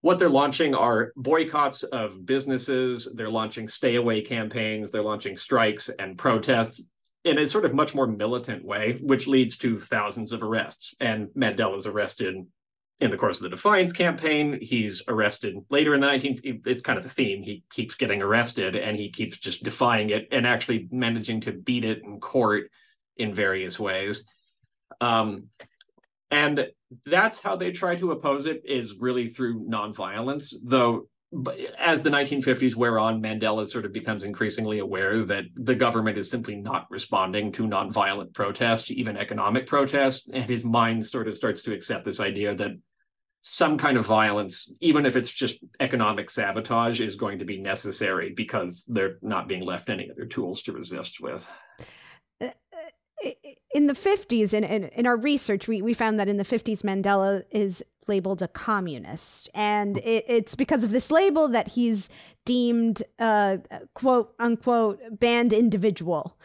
what 0.00 0.18
they're 0.18 0.30
launching 0.30 0.74
are 0.74 1.12
boycotts 1.16 1.82
of 1.82 2.24
businesses. 2.24 3.08
They're 3.14 3.30
launching 3.30 3.68
stay 3.68 3.96
away 3.96 4.22
campaigns. 4.22 4.90
They're 4.90 5.02
launching 5.02 5.36
strikes 5.36 5.88
and 5.98 6.16
protests 6.16 6.88
in 7.24 7.38
a 7.38 7.48
sort 7.48 7.64
of 7.64 7.74
much 7.74 7.94
more 7.94 8.06
militant 8.06 8.64
way, 8.64 8.98
which 9.02 9.26
leads 9.26 9.56
to 9.58 9.78
thousands 9.78 10.32
of 10.32 10.42
arrests. 10.42 10.94
And 11.00 11.28
Mandela's 11.36 11.86
arrested 11.86 12.46
in 13.00 13.10
the 13.10 13.16
course 13.16 13.38
of 13.38 13.44
the 13.44 13.50
Defiance 13.50 13.92
campaign, 13.92 14.58
he's 14.60 15.02
arrested 15.06 15.56
later 15.70 15.94
in 15.94 16.00
the 16.00 16.06
19. 16.06 16.62
It's 16.66 16.82
kind 16.82 16.96
of 16.96 17.04
the 17.04 17.10
theme. 17.10 17.42
He 17.42 17.62
keeps 17.70 17.94
getting 17.94 18.22
arrested 18.22 18.74
and 18.74 18.96
he 18.96 19.10
keeps 19.10 19.38
just 19.38 19.62
defying 19.62 20.10
it 20.10 20.28
and 20.32 20.46
actually 20.46 20.88
managing 20.90 21.40
to 21.42 21.52
beat 21.52 21.84
it 21.84 22.02
in 22.02 22.18
court 22.18 22.70
in 23.16 23.32
various 23.32 23.78
ways. 23.78 24.24
Um, 25.00 25.48
and 26.30 26.68
that's 27.06 27.40
how 27.40 27.56
they 27.56 27.70
try 27.70 27.94
to 27.96 28.10
oppose 28.10 28.46
it 28.46 28.62
is 28.64 28.96
really 28.98 29.28
through 29.28 29.68
nonviolence, 29.68 30.52
though 30.64 31.08
as 31.78 32.00
the 32.00 32.08
1950s 32.08 32.74
wear 32.74 32.98
on, 32.98 33.22
Mandela 33.22 33.68
sort 33.68 33.84
of 33.84 33.92
becomes 33.92 34.24
increasingly 34.24 34.78
aware 34.78 35.24
that 35.24 35.44
the 35.54 35.74
government 35.74 36.16
is 36.16 36.30
simply 36.30 36.56
not 36.56 36.86
responding 36.90 37.52
to 37.52 37.68
nonviolent 37.68 38.32
protest, 38.32 38.90
even 38.90 39.16
economic 39.16 39.66
protest, 39.66 40.30
and 40.32 40.44
his 40.44 40.64
mind 40.64 41.04
sort 41.04 41.28
of 41.28 41.36
starts 41.36 41.62
to 41.62 41.74
accept 41.74 42.06
this 42.06 42.18
idea 42.18 42.54
that 42.54 42.70
some 43.40 43.78
kind 43.78 43.96
of 43.96 44.04
violence, 44.04 44.72
even 44.80 45.06
if 45.06 45.16
it's 45.16 45.30
just 45.30 45.58
economic 45.80 46.30
sabotage, 46.30 47.00
is 47.00 47.14
going 47.16 47.38
to 47.38 47.44
be 47.44 47.60
necessary 47.60 48.32
because 48.34 48.84
they're 48.88 49.18
not 49.22 49.48
being 49.48 49.64
left 49.64 49.88
any 49.88 50.10
other 50.10 50.26
tools 50.26 50.62
to 50.62 50.72
resist 50.72 51.20
with. 51.20 51.46
Uh, 52.40 52.46
uh, 52.46 53.30
in 53.74 53.86
the 53.86 53.94
50s, 53.94 54.52
in, 54.52 54.64
in, 54.64 54.84
in 54.84 55.06
our 55.06 55.16
research, 55.16 55.68
we, 55.68 55.82
we 55.82 55.94
found 55.94 56.18
that 56.18 56.28
in 56.28 56.36
the 56.36 56.44
50s, 56.44 56.82
Mandela 56.82 57.42
is 57.50 57.82
labeled 58.08 58.42
a 58.42 58.48
communist. 58.48 59.48
And 59.54 59.96
hmm. 59.96 60.08
it, 60.08 60.24
it's 60.26 60.54
because 60.54 60.82
of 60.82 60.90
this 60.90 61.10
label 61.10 61.48
that 61.48 61.68
he's 61.68 62.08
deemed 62.44 63.02
a 63.18 63.60
quote 63.94 64.34
unquote 64.38 65.00
banned 65.18 65.52
individual. 65.52 66.36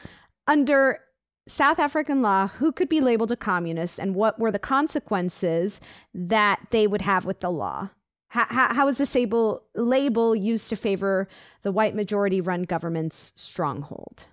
Under 0.48 1.00
South 1.48 1.80
African 1.80 2.22
law, 2.22 2.48
who 2.48 2.72
could 2.72 2.88
be 2.88 3.02
labeled 3.02 3.32
a 3.32 3.36
communist 3.36 4.00
and 4.00 4.16
what 4.16 4.40
were 4.40 4.52
the 4.52 4.60
consequences 4.60 5.82
that 6.14 6.62
they 6.72 6.88
would 6.88 7.02
have 7.02 7.26
with 7.26 7.42
the 7.42 7.52
law? 7.52 7.90
How, 8.30 8.46
how, 8.46 8.74
how 8.74 8.88
is 8.88 8.98
this 8.98 9.16
able, 9.16 9.64
label 9.76 10.36
used 10.36 10.70
to 10.70 10.76
favor 10.76 11.28
the 11.62 11.72
white 11.72 11.96
majority 11.96 12.42
run 12.42 12.64
government's 12.64 13.34
stronghold? 13.36 14.28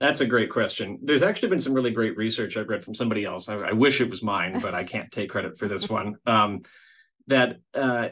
That's 0.00 0.20
a 0.20 0.26
great 0.26 0.50
question. 0.50 0.98
There's 1.02 1.22
actually 1.22 1.48
been 1.48 1.60
some 1.60 1.72
really 1.72 1.90
great 1.90 2.16
research 2.16 2.56
I've 2.56 2.68
read 2.68 2.84
from 2.84 2.94
somebody 2.94 3.24
else. 3.24 3.48
I, 3.48 3.54
I 3.56 3.72
wish 3.72 4.00
it 4.00 4.10
was 4.10 4.22
mine, 4.22 4.60
but 4.60 4.74
I 4.74 4.84
can't 4.84 5.10
take 5.10 5.30
credit 5.30 5.58
for 5.58 5.68
this 5.68 5.88
one. 5.88 6.16
Um, 6.26 6.62
that 7.28 7.58
uh, 7.74 8.10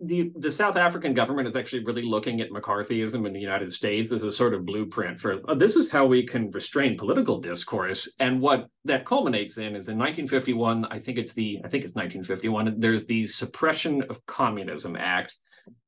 the 0.00 0.30
the 0.36 0.50
South 0.50 0.76
African 0.76 1.12
government 1.12 1.48
is 1.48 1.56
actually 1.56 1.84
really 1.84 2.02
looking 2.02 2.40
at 2.40 2.50
McCarthyism 2.50 3.26
in 3.26 3.32
the 3.32 3.40
United 3.40 3.72
States 3.72 4.12
as 4.12 4.22
a 4.22 4.30
sort 4.30 4.54
of 4.54 4.64
blueprint 4.64 5.20
for 5.20 5.40
oh, 5.48 5.54
this 5.56 5.74
is 5.74 5.90
how 5.90 6.06
we 6.06 6.24
can 6.24 6.50
restrain 6.52 6.96
political 6.96 7.40
discourse. 7.40 8.08
And 8.20 8.40
what 8.40 8.68
that 8.84 9.04
culminates 9.04 9.58
in 9.58 9.74
is 9.74 9.88
in 9.88 9.98
1951. 9.98 10.84
I 10.84 11.00
think 11.00 11.18
it's 11.18 11.32
the 11.32 11.58
I 11.64 11.68
think 11.68 11.84
it's 11.84 11.96
1951. 11.96 12.78
There's 12.78 13.06
the 13.06 13.26
Suppression 13.26 14.02
of 14.02 14.24
Communism 14.26 14.94
Act, 14.96 15.34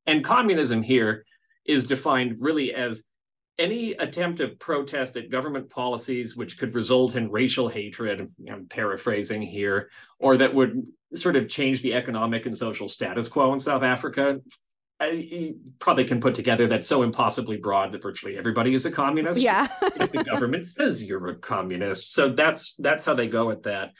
and 0.06 0.24
communism 0.24 0.82
here 0.82 1.24
is 1.64 1.86
defined 1.86 2.36
really 2.40 2.74
as 2.74 3.04
any 3.58 3.92
attempt 3.92 4.38
to 4.38 4.48
protest 4.48 5.16
at 5.16 5.30
government 5.30 5.68
policies 5.70 6.34
which 6.34 6.58
could 6.58 6.74
result 6.74 7.14
in 7.14 7.30
racial 7.30 7.68
hatred, 7.68 8.32
I'm 8.50 8.66
paraphrasing 8.66 9.42
here, 9.42 9.90
or 10.18 10.38
that 10.38 10.54
would 10.54 10.82
sort 11.14 11.36
of 11.36 11.48
change 11.48 11.82
the 11.82 11.94
economic 11.94 12.46
and 12.46 12.56
social 12.56 12.88
status 12.88 13.28
quo 13.28 13.52
in 13.52 13.60
South 13.60 13.82
Africa, 13.82 14.40
I, 15.00 15.54
probably 15.78 16.04
can 16.04 16.20
put 16.20 16.34
together 16.34 16.68
that's 16.68 16.86
so 16.86 17.02
impossibly 17.02 17.56
broad 17.56 17.92
that 17.92 18.02
virtually 18.02 18.36
everybody 18.36 18.74
is 18.74 18.84
a 18.84 18.90
communist. 18.90 19.40
Yeah. 19.40 19.66
if 19.82 20.12
the 20.12 20.24
government 20.24 20.66
says 20.66 21.02
you're 21.02 21.28
a 21.28 21.36
communist. 21.36 22.12
So 22.12 22.28
that's 22.28 22.74
that's 22.78 23.04
how 23.04 23.14
they 23.14 23.28
go 23.28 23.50
at 23.50 23.62
that. 23.62 23.92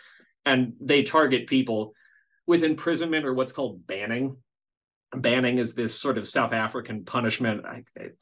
And 0.44 0.75
they 0.81 1.03
target 1.03 1.46
people 1.46 1.94
with 2.46 2.64
imprisonment 2.64 3.25
or 3.25 3.33
what's 3.33 3.53
called 3.53 3.87
banning. 3.87 4.37
Banning 5.14 5.59
is 5.59 5.75
this 5.75 5.99
sort 5.99 6.18
of 6.18 6.29
South 6.29 6.53
African 6.53 7.05
punishment. 7.05 7.64
I, 7.64 7.85
it, 7.96 8.16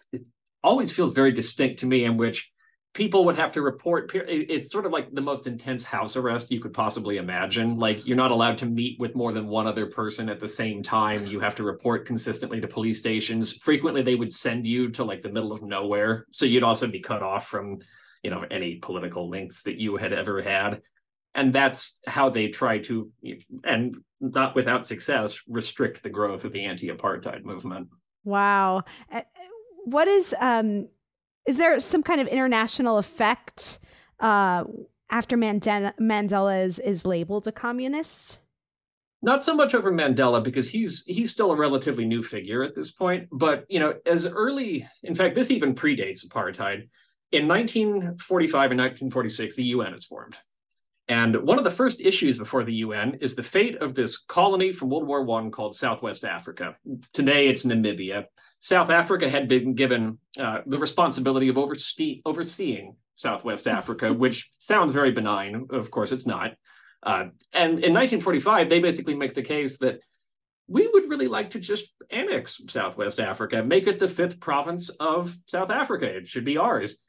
always 0.62 0.92
feels 0.92 1.12
very 1.12 1.32
distinct 1.32 1.80
to 1.80 1.86
me 1.86 2.04
in 2.04 2.16
which 2.16 2.50
people 2.94 3.24
would 3.24 3.36
have 3.36 3.52
to 3.52 3.62
report 3.62 4.10
it's 4.14 4.70
sort 4.72 4.86
of 4.86 4.92
like 4.92 5.14
the 5.14 5.20
most 5.20 5.46
intense 5.46 5.84
house 5.84 6.16
arrest 6.16 6.50
you 6.50 6.60
could 6.60 6.72
possibly 6.72 7.18
imagine. 7.18 7.78
Like 7.78 8.06
you're 8.06 8.16
not 8.16 8.30
allowed 8.30 8.58
to 8.58 8.66
meet 8.66 8.98
with 8.98 9.14
more 9.14 9.32
than 9.32 9.46
one 9.46 9.66
other 9.66 9.86
person 9.86 10.28
at 10.28 10.40
the 10.40 10.48
same 10.48 10.82
time. 10.82 11.26
You 11.26 11.38
have 11.40 11.54
to 11.56 11.62
report 11.62 12.06
consistently 12.06 12.60
to 12.60 12.66
police 12.66 12.98
stations. 12.98 13.52
Frequently 13.52 14.02
they 14.02 14.14
would 14.14 14.32
send 14.32 14.66
you 14.66 14.90
to 14.90 15.04
like 15.04 15.22
the 15.22 15.28
middle 15.28 15.52
of 15.52 15.62
nowhere. 15.62 16.26
So 16.32 16.44
you'd 16.44 16.62
also 16.62 16.86
be 16.86 17.00
cut 17.00 17.22
off 17.22 17.46
from 17.46 17.78
you 18.22 18.30
know 18.30 18.44
any 18.50 18.76
political 18.76 19.28
links 19.28 19.62
that 19.62 19.78
you 19.78 19.96
had 19.96 20.12
ever 20.12 20.42
had. 20.42 20.82
And 21.34 21.52
that's 21.52 22.00
how 22.06 22.30
they 22.30 22.48
try 22.48 22.78
to 22.78 23.12
and 23.64 23.96
not 24.20 24.56
without 24.56 24.86
success 24.86 25.40
restrict 25.46 26.02
the 26.02 26.10
growth 26.10 26.44
of 26.44 26.52
the 26.52 26.64
anti-apartheid 26.64 27.44
movement. 27.44 27.88
Wow. 28.24 28.82
What 29.84 30.08
is 30.08 30.34
um 30.40 30.88
is 31.46 31.56
there 31.56 31.78
some 31.80 32.02
kind 32.02 32.20
of 32.20 32.28
international 32.28 32.98
effect 32.98 33.78
uh 34.20 34.64
after 35.10 35.36
Mandela, 35.36 35.94
Mandela 35.98 36.64
is, 36.64 36.78
is 36.78 37.06
labeled 37.06 37.46
a 37.46 37.52
communist? 37.52 38.40
Not 39.20 39.42
so 39.42 39.54
much 39.54 39.74
over 39.74 39.90
Mandela 39.90 40.42
because 40.42 40.70
he's 40.70 41.04
he's 41.04 41.32
still 41.32 41.50
a 41.50 41.56
relatively 41.56 42.04
new 42.04 42.22
figure 42.22 42.62
at 42.62 42.74
this 42.74 42.92
point. 42.92 43.28
But 43.32 43.64
you 43.68 43.80
know, 43.80 43.94
as 44.06 44.26
early, 44.26 44.86
in 45.02 45.14
fact, 45.14 45.34
this 45.34 45.50
even 45.50 45.74
predates 45.74 46.24
apartheid. 46.24 46.88
In 47.30 47.46
1945 47.46 48.70
and 48.70 48.80
1946, 48.80 49.56
the 49.56 49.64
UN 49.64 49.92
is 49.92 50.04
formed. 50.04 50.36
And 51.08 51.34
one 51.42 51.58
of 51.58 51.64
the 51.64 51.70
first 51.70 52.00
issues 52.00 52.38
before 52.38 52.64
the 52.64 52.74
UN 52.74 53.18
is 53.20 53.34
the 53.34 53.42
fate 53.42 53.76
of 53.76 53.94
this 53.94 54.18
colony 54.18 54.72
from 54.72 54.90
World 54.90 55.06
War 55.06 55.24
One 55.24 55.50
called 55.50 55.74
Southwest 55.74 56.24
Africa. 56.24 56.76
Today 57.12 57.48
it's 57.48 57.64
Namibia. 57.64 58.26
South 58.60 58.90
Africa 58.90 59.28
had 59.28 59.48
been 59.48 59.74
given 59.74 60.18
uh, 60.38 60.60
the 60.66 60.78
responsibility 60.78 61.48
of 61.48 61.56
oversee- 61.56 62.22
overseeing 62.24 62.96
Southwest 63.16 63.66
Africa, 63.78 64.12
which 64.12 64.50
sounds 64.58 64.92
very 64.92 65.12
benign. 65.12 65.66
Of 65.70 65.90
course, 65.90 66.12
it's 66.12 66.26
not. 66.26 66.52
Uh, 67.02 67.28
and 67.52 67.84
in 67.84 67.94
1945, 67.94 68.68
they 68.68 68.80
basically 68.80 69.14
make 69.14 69.34
the 69.34 69.42
case 69.42 69.78
that 69.78 70.00
we 70.66 70.86
would 70.86 71.08
really 71.08 71.28
like 71.28 71.50
to 71.50 71.60
just 71.60 71.92
annex 72.10 72.60
Southwest 72.68 73.20
Africa, 73.20 73.62
make 73.62 73.86
it 73.86 73.98
the 73.98 74.08
fifth 74.08 74.38
province 74.40 74.90
of 75.00 75.36
South 75.46 75.70
Africa. 75.70 76.04
It 76.04 76.26
should 76.26 76.44
be 76.44 76.58
ours. 76.58 77.02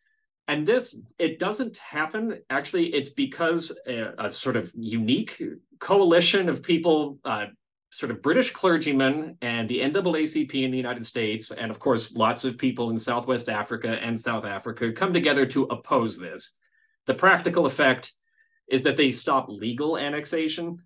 And 0.48 0.66
this, 0.66 1.00
it 1.20 1.38
doesn't 1.38 1.78
happen. 1.78 2.40
Actually, 2.50 2.88
it's 2.94 3.10
because 3.10 3.72
a, 3.86 4.14
a 4.18 4.32
sort 4.32 4.56
of 4.56 4.72
unique 4.76 5.42
coalition 5.80 6.50
of 6.50 6.64
people 6.64 7.20
uh, 7.24 7.48
sort 7.92 8.12
of 8.12 8.22
British 8.22 8.52
clergymen 8.52 9.38
and 9.42 9.68
the 9.68 9.80
NAACP 9.80 10.64
in 10.64 10.72
the 10.72 10.78
United 10.78 11.06
States, 11.06 11.52
and 11.52 11.72
of 11.72 11.80
course, 11.80 12.12
lots 12.14 12.46
of 12.46 12.58
people 12.58 12.92
in 12.92 12.98
Southwest 12.98 13.50
Africa 13.50 13.98
and 14.02 14.20
South 14.20 14.46
Africa 14.46 14.92
come 14.92 15.14
together 15.14 15.46
to 15.48 15.64
oppose 15.64 16.18
this. 16.18 16.58
The 17.08 17.16
practical 17.16 17.66
effect 17.66 18.14
is 18.70 18.84
that 18.84 18.98
they 18.98 19.12
stop 19.12 19.50
legal 19.50 19.98
annexation. 19.98 20.78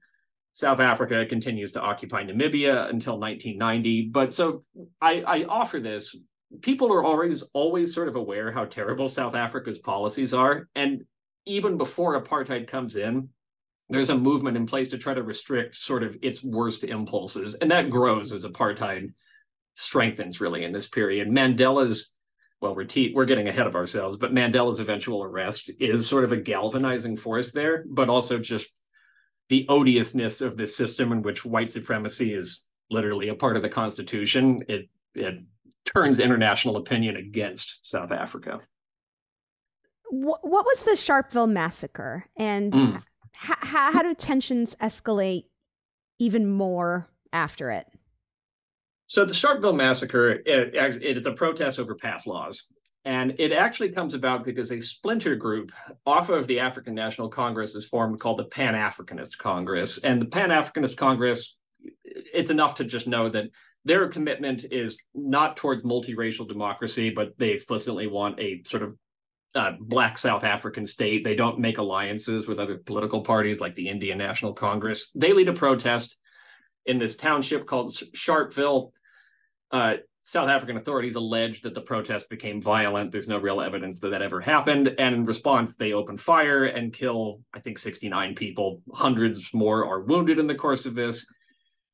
South 0.53 0.79
Africa 0.79 1.25
continues 1.25 1.73
to 1.73 1.81
occupy 1.81 2.23
Namibia 2.23 2.89
until 2.89 3.19
1990. 3.19 4.09
But 4.09 4.33
so 4.33 4.63
I, 5.01 5.21
I 5.21 5.43
offer 5.43 5.79
this. 5.79 6.15
People 6.61 6.93
are 6.93 7.03
always 7.03 7.41
always 7.53 7.93
sort 7.93 8.07
of 8.07 8.15
aware 8.15 8.51
how 8.51 8.65
terrible 8.65 9.09
South 9.09 9.35
Africa's 9.35 9.79
policies 9.79 10.33
are. 10.33 10.69
And 10.75 11.03
even 11.45 11.77
before 11.77 12.21
apartheid 12.21 12.67
comes 12.67 12.95
in, 12.95 13.29
there's 13.93 14.09
a 14.09 14.17
movement 14.17 14.57
in 14.57 14.65
place 14.65 14.87
to 14.87 14.97
try 14.97 15.13
to 15.13 15.21
restrict 15.21 15.75
sort 15.75 16.01
of 16.01 16.17
its 16.23 16.43
worst 16.43 16.83
impulses, 16.83 17.53
and 17.53 17.69
that 17.69 17.91
grows 17.91 18.31
as 18.31 18.43
apartheid 18.43 19.13
strengthens 19.75 20.41
really 20.41 20.63
in 20.63 20.73
this 20.73 20.87
period. 20.87 21.27
Mandela's 21.29 22.15
well, 22.59 22.75
we're 22.75 22.85
te- 22.85 23.13
we're 23.13 23.25
getting 23.25 23.49
ahead 23.49 23.67
of 23.67 23.75
ourselves, 23.75 24.17
but 24.17 24.33
Mandela's 24.33 24.79
eventual 24.79 25.21
arrest 25.21 25.69
is 25.79 26.07
sort 26.07 26.23
of 26.23 26.31
a 26.31 26.37
galvanizing 26.37 27.17
force 27.17 27.51
there, 27.51 27.83
but 27.87 28.09
also 28.09 28.39
just 28.39 28.67
the 29.49 29.65
odiousness 29.69 30.41
of 30.41 30.57
this 30.57 30.75
system 30.75 31.11
in 31.11 31.21
which 31.21 31.45
white 31.45 31.69
supremacy 31.69 32.33
is 32.33 32.65
literally 32.89 33.27
a 33.27 33.35
part 33.35 33.57
of 33.57 33.61
the 33.61 33.69
constitution. 33.69 34.63
It 34.69 34.89
it 35.13 35.35
turns 35.85 36.19
international 36.19 36.77
opinion 36.77 37.17
against 37.17 37.85
South 37.87 38.11
Africa. 38.11 38.59
What, 40.09 40.39
what 40.47 40.65
was 40.65 40.81
the 40.81 40.91
Sharpeville 40.91 41.51
massacre, 41.51 42.25
and 42.35 42.73
mm 42.73 43.03
how, 43.33 43.91
how 43.91 44.01
do 44.01 44.13
tensions 44.13 44.75
escalate 44.81 45.45
even 46.19 46.49
more 46.49 47.07
after 47.31 47.71
it? 47.71 47.87
So 49.07 49.25
the 49.25 49.33
Sharpeville 49.33 49.75
massacre, 49.75 50.31
it, 50.31 50.73
it, 50.73 51.03
it's 51.03 51.27
a 51.27 51.33
protest 51.33 51.79
over 51.79 51.95
pass 51.95 52.25
laws. 52.25 52.65
And 53.05 53.35
it 53.37 53.51
actually 53.51 53.89
comes 53.89 54.13
about 54.13 54.45
because 54.45 54.71
a 54.71 54.79
splinter 54.79 55.35
group 55.35 55.73
off 56.05 56.29
of 56.29 56.47
the 56.47 56.61
African 56.61 56.95
National 56.95 57.27
Congress 57.27 57.75
is 57.75 57.85
formed 57.85 58.19
called 58.19 58.39
the 58.39 58.45
Pan 58.45 58.75
Africanist 58.75 59.37
Congress. 59.37 59.97
And 59.99 60.21
the 60.21 60.25
Pan 60.25 60.49
Africanist 60.49 60.95
Congress, 60.95 61.57
it's 62.05 62.49
enough 62.49 62.75
to 62.75 62.85
just 62.85 63.07
know 63.07 63.27
that 63.27 63.49
their 63.83 64.07
commitment 64.07 64.65
is 64.71 64.97
not 65.13 65.57
towards 65.57 65.83
multiracial 65.83 66.47
democracy, 66.47 67.09
but 67.09 67.37
they 67.37 67.49
explicitly 67.49 68.07
want 68.07 68.39
a 68.39 68.63
sort 68.65 68.83
of 68.83 68.95
uh, 69.55 69.73
black 69.79 70.17
South 70.17 70.43
African 70.43 70.85
state. 70.85 71.23
They 71.23 71.35
don't 71.35 71.59
make 71.59 71.77
alliances 71.77 72.47
with 72.47 72.59
other 72.59 72.77
political 72.77 73.21
parties 73.21 73.61
like 73.61 73.75
the 73.75 73.89
Indian 73.89 74.17
National 74.17 74.53
Congress. 74.53 75.11
They 75.11 75.33
lead 75.33 75.49
a 75.49 75.53
protest 75.53 76.17
in 76.85 76.99
this 76.99 77.15
township 77.15 77.65
called 77.65 77.91
Sharpeville. 77.91 78.91
Uh, 79.71 79.95
South 80.25 80.49
African 80.49 80.77
authorities 80.77 81.15
allege 81.15 81.61
that 81.61 81.73
the 81.73 81.81
protest 81.81 82.29
became 82.29 82.61
violent. 82.61 83.11
There's 83.11 83.27
no 83.27 83.39
real 83.39 83.59
evidence 83.59 83.99
that 83.99 84.09
that 84.09 84.21
ever 84.21 84.39
happened. 84.39 84.95
And 84.97 85.13
in 85.13 85.25
response, 85.25 85.75
they 85.75 85.91
open 85.91 86.17
fire 86.17 86.65
and 86.65 86.93
kill, 86.93 87.41
I 87.53 87.59
think, 87.59 87.77
69 87.77 88.33
people. 88.35 88.81
Hundreds 88.93 89.53
more 89.53 89.85
are 89.85 90.01
wounded 90.01 90.39
in 90.39 90.47
the 90.47 90.55
course 90.55 90.85
of 90.85 90.95
this. 90.95 91.25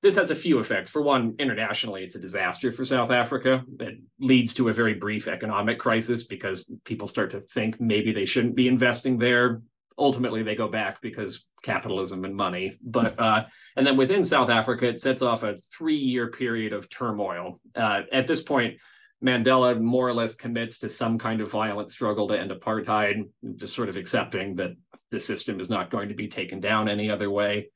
This 0.01 0.15
has 0.15 0.31
a 0.31 0.35
few 0.35 0.59
effects. 0.59 0.89
For 0.89 1.01
one, 1.01 1.35
internationally, 1.39 2.03
it's 2.03 2.15
a 2.15 2.19
disaster 2.19 2.71
for 2.71 2.85
South 2.85 3.11
Africa. 3.11 3.63
It 3.81 3.99
leads 4.19 4.53
to 4.53 4.69
a 4.69 4.73
very 4.73 4.93
brief 4.93 5.27
economic 5.27 5.77
crisis 5.77 6.23
because 6.23 6.65
people 6.85 7.07
start 7.07 7.31
to 7.31 7.41
think 7.41 7.81
maybe 7.81 8.13
they 8.13 8.25
shouldn't 8.25 8.55
be 8.55 8.69
investing 8.69 9.17
there. 9.17 9.61
Ultimately, 9.97 10.41
they 10.41 10.55
go 10.55 10.69
back 10.69 11.01
because 11.01 11.45
capitalism 11.63 12.23
and 12.23 12.33
money. 12.33 12.77
But 12.81 13.19
uh, 13.19 13.45
and 13.75 13.85
then 13.85 13.97
within 13.97 14.23
South 14.23 14.49
Africa, 14.49 14.87
it 14.87 15.01
sets 15.01 15.21
off 15.21 15.43
a 15.43 15.57
three-year 15.77 16.31
period 16.31 16.71
of 16.71 16.89
turmoil. 16.89 17.59
Uh, 17.75 18.03
at 18.13 18.25
this 18.25 18.41
point, 18.41 18.77
Mandela 19.21 19.77
more 19.81 20.07
or 20.07 20.13
less 20.13 20.33
commits 20.33 20.79
to 20.79 20.87
some 20.87 21.17
kind 21.17 21.41
of 21.41 21.51
violent 21.51 21.91
struggle 21.91 22.29
to 22.29 22.39
end 22.39 22.51
apartheid, 22.51 23.27
just 23.57 23.75
sort 23.75 23.89
of 23.89 23.97
accepting 23.97 24.55
that 24.55 24.71
the 25.11 25.19
system 25.19 25.59
is 25.59 25.69
not 25.69 25.89
going 25.89 26.07
to 26.07 26.15
be 26.15 26.29
taken 26.29 26.61
down 26.61 26.87
any 26.87 27.11
other 27.11 27.29
way 27.29 27.67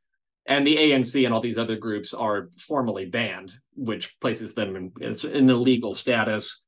and 0.46 0.68
the 0.68 0.76
ANC 0.76 1.24
and 1.24 1.34
all 1.34 1.42
these 1.42 1.58
other 1.58 1.78
groups 1.78 2.14
are 2.14 2.50
formally 2.58 3.06
banned, 3.06 3.54
which 3.76 4.20
places 4.20 4.54
them 4.54 4.76
in, 4.76 5.16
in 5.32 5.50
illegal 5.50 5.94
status. 5.94 6.64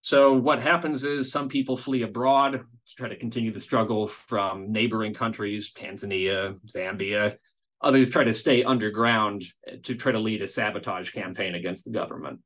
So 0.00 0.34
what 0.34 0.60
happens 0.60 1.04
is 1.04 1.30
some 1.30 1.48
people 1.48 1.76
flee 1.76 2.02
abroad 2.02 2.52
to 2.52 2.94
try 2.96 3.08
to 3.08 3.16
continue 3.16 3.52
the 3.52 3.60
struggle 3.60 4.06
from 4.06 4.70
neighboring 4.70 5.14
countries, 5.14 5.72
Tanzania, 5.72 6.58
Zambia. 6.66 7.36
Others 7.80 8.10
try 8.10 8.24
to 8.24 8.32
stay 8.32 8.64
underground 8.64 9.44
to 9.82 9.94
try 9.94 10.12
to 10.12 10.18
lead 10.18 10.42
a 10.42 10.48
sabotage 10.48 11.10
campaign 11.12 11.54
against 11.54 11.84
the 11.84 11.90
government. 11.90 12.40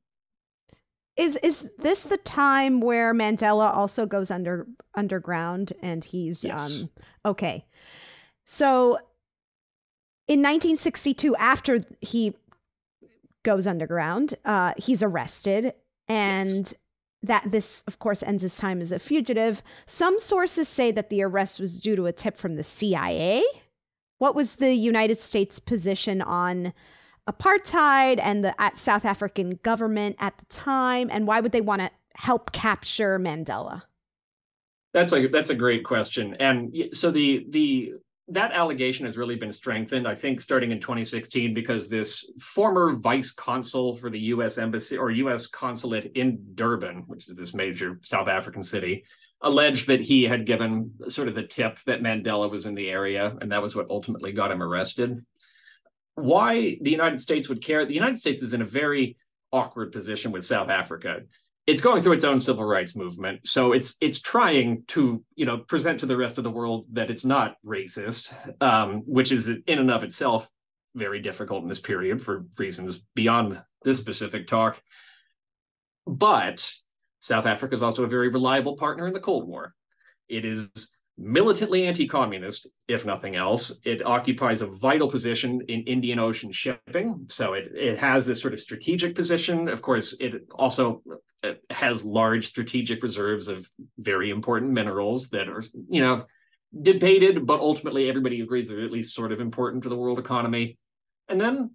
Is 1.15 1.35
is 1.37 1.69
this 1.77 2.03
the 2.03 2.17
time 2.17 2.79
where 2.79 3.13
Mandela 3.13 3.75
also 3.75 4.05
goes 4.05 4.31
under 4.31 4.67
underground 4.95 5.73
and 5.81 6.03
he's 6.03 6.45
yes. 6.45 6.81
um 6.81 6.89
okay. 7.25 7.65
So 8.45 8.99
in 10.29 10.41
1962, 10.41 11.35
after 11.37 11.83
he 12.01 12.35
goes 13.41 13.65
underground, 13.65 14.35
uh, 14.45 14.73
he's 14.77 15.01
arrested, 15.01 15.73
and 16.07 16.65
yes. 16.65 16.75
that 17.23 17.51
this, 17.51 17.83
of 17.87 17.97
course, 17.97 18.21
ends 18.21 18.43
his 18.43 18.55
time 18.55 18.79
as 18.79 18.91
a 18.91 18.99
fugitive. 18.99 19.63
Some 19.87 20.19
sources 20.19 20.67
say 20.67 20.91
that 20.91 21.09
the 21.09 21.23
arrest 21.23 21.59
was 21.59 21.81
due 21.81 21.95
to 21.95 22.05
a 22.05 22.11
tip 22.11 22.37
from 22.37 22.57
the 22.57 22.63
CIA. 22.63 23.43
What 24.19 24.35
was 24.35 24.57
the 24.57 24.75
United 24.75 25.19
States 25.19 25.59
position 25.59 26.21
on 26.21 26.73
apartheid 27.27 28.19
and 28.21 28.45
the 28.45 28.53
South 28.75 29.05
African 29.05 29.57
government 29.63 30.15
at 30.19 30.37
the 30.37 30.45
time, 30.45 31.09
and 31.11 31.25
why 31.25 31.39
would 31.39 31.53
they 31.53 31.61
want 31.61 31.81
to 31.81 31.89
help 32.13 32.51
capture 32.51 33.17
Mandela? 33.17 33.81
That's 34.93 35.11
a 35.11 35.25
that's 35.25 35.49
a 35.49 35.55
great 35.55 35.83
question, 35.83 36.35
and 36.39 36.75
so 36.93 37.09
the 37.09 37.47
the 37.49 37.95
that 38.31 38.51
allegation 38.51 39.05
has 39.05 39.17
really 39.17 39.35
been 39.35 39.51
strengthened, 39.51 40.07
I 40.07 40.15
think, 40.15 40.41
starting 40.41 40.71
in 40.71 40.79
2016, 40.79 41.53
because 41.53 41.87
this 41.87 42.29
former 42.39 42.95
vice 42.95 43.31
consul 43.31 43.95
for 43.95 44.09
the 44.09 44.19
U.S. 44.19 44.57
embassy 44.57 44.97
or 44.97 45.11
U.S. 45.11 45.47
consulate 45.47 46.11
in 46.15 46.39
Durban, 46.55 47.03
which 47.07 47.27
is 47.27 47.37
this 47.37 47.53
major 47.53 47.99
South 48.01 48.27
African 48.27 48.63
city, 48.63 49.03
alleged 49.41 49.87
that 49.87 50.01
he 50.01 50.23
had 50.23 50.45
given 50.45 50.91
sort 51.07 51.27
of 51.27 51.35
the 51.35 51.43
tip 51.43 51.79
that 51.85 52.01
Mandela 52.01 52.49
was 52.51 52.65
in 52.65 52.75
the 52.75 52.89
area, 52.89 53.35
and 53.41 53.51
that 53.51 53.61
was 53.61 53.75
what 53.75 53.89
ultimately 53.89 54.31
got 54.31 54.51
him 54.51 54.61
arrested. 54.61 55.25
Why 56.15 56.77
the 56.81 56.91
United 56.91 57.21
States 57.21 57.49
would 57.49 57.63
care? 57.63 57.85
The 57.85 57.93
United 57.93 58.19
States 58.19 58.41
is 58.41 58.53
in 58.53 58.61
a 58.61 58.65
very 58.65 59.17
awkward 59.51 59.91
position 59.91 60.31
with 60.31 60.45
South 60.45 60.69
Africa 60.69 61.21
it's 61.69 61.81
going 61.81 62.01
through 62.01 62.13
its 62.13 62.23
own 62.23 62.41
civil 62.41 62.63
rights 62.63 62.95
movement 62.95 63.39
so 63.47 63.73
it's 63.73 63.95
it's 64.01 64.19
trying 64.19 64.83
to 64.87 65.23
you 65.35 65.45
know 65.45 65.57
present 65.57 65.99
to 65.99 66.05
the 66.05 66.17
rest 66.17 66.37
of 66.37 66.43
the 66.43 66.49
world 66.49 66.85
that 66.91 67.11
it's 67.11 67.25
not 67.25 67.55
racist 67.65 68.33
um, 68.61 69.03
which 69.05 69.31
is 69.31 69.47
in 69.47 69.79
and 69.79 69.91
of 69.91 70.03
itself 70.03 70.49
very 70.95 71.19
difficult 71.19 71.61
in 71.63 71.69
this 71.69 71.79
period 71.79 72.21
for 72.21 72.45
reasons 72.57 73.01
beyond 73.15 73.61
this 73.83 73.97
specific 73.97 74.47
talk. 74.47 74.81
But 76.05 76.71
south 77.21 77.45
africa 77.45 77.75
is 77.75 77.83
also 77.83 78.03
a 78.03 78.07
very 78.07 78.29
reliable 78.29 78.77
partner 78.77 79.07
in 79.07 79.13
the 79.13 79.19
cold 79.19 79.47
war. 79.47 79.75
It 80.27 80.45
is 80.45 80.69
militantly 81.21 81.85
anti-communist 81.85 82.67
if 82.87 83.05
nothing 83.05 83.35
else 83.35 83.79
it 83.83 84.05
occupies 84.05 84.61
a 84.61 84.67
vital 84.67 85.09
position 85.09 85.61
in 85.67 85.81
indian 85.81 86.17
ocean 86.17 86.51
shipping. 86.51 87.25
So 87.29 87.53
it, 87.53 87.71
it 87.75 87.99
has 87.99 88.25
this 88.25 88.41
sort 88.41 88.53
of 88.53 88.59
strategic 88.59 89.15
position. 89.15 89.67
Of 89.67 89.81
course 89.81 90.15
it 90.19 90.47
also 90.51 91.03
has 91.69 92.05
large 92.05 92.47
strategic 92.47 93.03
reserves 93.03 93.47
of 93.47 93.67
very 93.97 94.29
important 94.29 94.71
minerals 94.71 95.29
that 95.29 95.49
are 95.49 95.63
you 95.89 96.01
know 96.01 96.25
debated 96.81 97.45
but 97.45 97.59
ultimately 97.59 98.07
everybody 98.07 98.41
agrees 98.41 98.69
they're 98.69 98.85
at 98.85 98.91
least 98.91 99.15
sort 99.15 99.31
of 99.31 99.41
important 99.41 99.83
to 99.83 99.89
the 99.89 99.97
world 99.97 100.19
economy. 100.19 100.77
And 101.27 101.39
then 101.39 101.71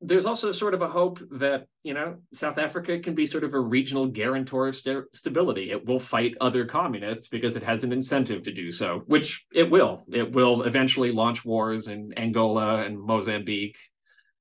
there's 0.00 0.26
also 0.26 0.52
sort 0.52 0.74
of 0.74 0.82
a 0.82 0.88
hope 0.88 1.20
that 1.32 1.66
you 1.82 1.92
know 1.92 2.18
South 2.32 2.58
Africa 2.58 2.98
can 3.00 3.14
be 3.14 3.26
sort 3.26 3.44
of 3.44 3.54
a 3.54 3.60
regional 3.60 4.06
guarantor 4.06 4.68
of 4.68 4.76
st- 4.76 5.04
stability. 5.12 5.70
It 5.70 5.86
will 5.86 5.98
fight 5.98 6.34
other 6.40 6.64
communists 6.66 7.28
because 7.28 7.56
it 7.56 7.62
has 7.62 7.82
an 7.82 7.92
incentive 7.92 8.44
to 8.44 8.52
do 8.52 8.70
so, 8.70 9.02
which 9.06 9.46
it 9.52 9.70
will. 9.70 10.04
It 10.12 10.32
will 10.32 10.62
eventually 10.62 11.10
launch 11.10 11.44
wars 11.44 11.88
in 11.88 12.12
Angola 12.16 12.82
and 12.82 12.98
Mozambique 13.00 13.76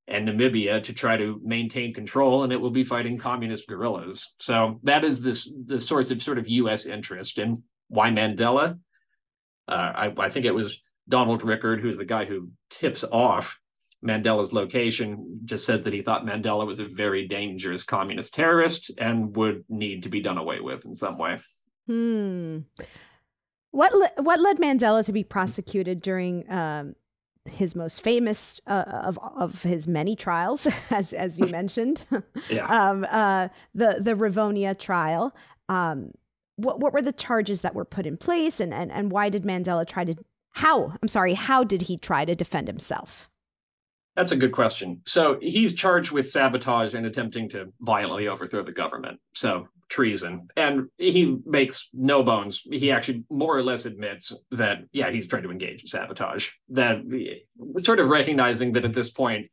and 0.07 0.27
Namibia 0.27 0.83
to 0.83 0.93
try 0.93 1.17
to 1.17 1.41
maintain 1.43 1.93
control, 1.93 2.43
and 2.43 2.53
it 2.53 2.61
will 2.61 2.71
be 2.71 2.83
fighting 2.83 3.17
communist 3.17 3.67
guerrillas. 3.67 4.35
So 4.39 4.79
that 4.83 5.03
is 5.03 5.21
this 5.21 5.51
the 5.65 5.79
source 5.79 6.11
of 6.11 6.21
sort 6.21 6.37
of 6.37 6.47
U.S. 6.47 6.85
interest. 6.85 7.39
And 7.39 7.61
why 7.87 8.09
Mandela? 8.09 8.79
Uh, 9.67 9.91
I, 9.95 10.13
I 10.17 10.29
think 10.29 10.45
it 10.45 10.55
was 10.55 10.81
Donald 11.09 11.43
Rickard, 11.43 11.81
who's 11.81 11.97
the 11.97 12.05
guy 12.05 12.25
who 12.25 12.51
tips 12.69 13.03
off 13.03 13.59
Mandela's 14.05 14.53
location 14.53 15.39
just 15.45 15.65
said 15.65 15.83
that 15.83 15.93
he 15.93 16.01
thought 16.01 16.25
Mandela 16.25 16.65
was 16.65 16.79
a 16.79 16.85
very 16.85 17.27
dangerous 17.27 17.83
communist 17.83 18.33
terrorist 18.33 18.91
and 18.97 19.35
would 19.35 19.63
need 19.69 20.03
to 20.03 20.09
be 20.09 20.21
done 20.21 20.37
away 20.37 20.59
with 20.59 20.85
in 20.85 20.93
some 20.93 21.17
way. 21.17 21.39
Hmm. 21.87 22.59
What 23.71 23.93
le- 23.93 24.23
what 24.23 24.39
led 24.39 24.57
Mandela 24.57 25.03
to 25.05 25.11
be 25.11 25.23
prosecuted 25.23 26.01
during 26.01 26.49
um, 26.51 26.95
his 27.45 27.75
most 27.75 28.01
famous 28.01 28.61
uh, 28.67 28.83
of 28.87 29.19
of 29.19 29.63
his 29.63 29.87
many 29.87 30.15
trials, 30.15 30.67
as 30.89 31.13
as 31.13 31.39
you 31.39 31.47
mentioned? 31.51 32.05
yeah. 32.49 32.67
Um, 32.89 33.05
uh, 33.09 33.49
the 33.73 33.97
the 33.99 34.13
Rivonia 34.13 34.77
trial. 34.77 35.35
Um, 35.69 36.11
what 36.55 36.79
what 36.79 36.93
were 36.93 37.01
the 37.01 37.13
charges 37.13 37.61
that 37.61 37.75
were 37.75 37.85
put 37.85 38.05
in 38.05 38.17
place, 38.17 38.59
and 38.59 38.73
and 38.73 38.91
and 38.91 39.11
why 39.11 39.29
did 39.29 39.43
Mandela 39.43 39.85
try 39.85 40.03
to 40.05 40.15
how 40.51 40.93
I'm 41.01 41.07
sorry, 41.07 41.33
how 41.33 41.63
did 41.63 41.83
he 41.83 41.97
try 41.97 42.25
to 42.25 42.35
defend 42.35 42.67
himself? 42.67 43.29
That's 44.17 44.31
a 44.31 44.35
good 44.35 44.51
question. 44.51 45.01
So 45.05 45.37
he's 45.39 45.75
charged 45.75 46.11
with 46.11 46.27
sabotage 46.27 46.95
and 46.95 47.05
attempting 47.05 47.49
to 47.49 47.71
violently 47.79 48.27
overthrow 48.27 48.63
the 48.63 48.71
government. 48.71 49.19
So 49.35 49.67
treason. 49.89 50.47
And 50.57 50.87
he 50.97 51.37
makes 51.45 51.89
no 51.93 52.23
bones. 52.23 52.63
He 52.65 52.91
actually 52.91 53.25
more 53.29 53.55
or 53.55 53.61
less 53.61 53.85
admits 53.85 54.33
that, 54.49 54.79
yeah, 54.91 55.11
he's 55.11 55.27
trying 55.27 55.43
to 55.43 55.51
engage 55.51 55.81
in 55.81 55.87
sabotage. 55.87 56.49
That 56.69 56.97
sort 57.77 57.99
of 57.99 58.09
recognizing 58.09 58.73
that 58.73 58.85
at 58.85 58.93
this 58.93 59.11
point, 59.11 59.51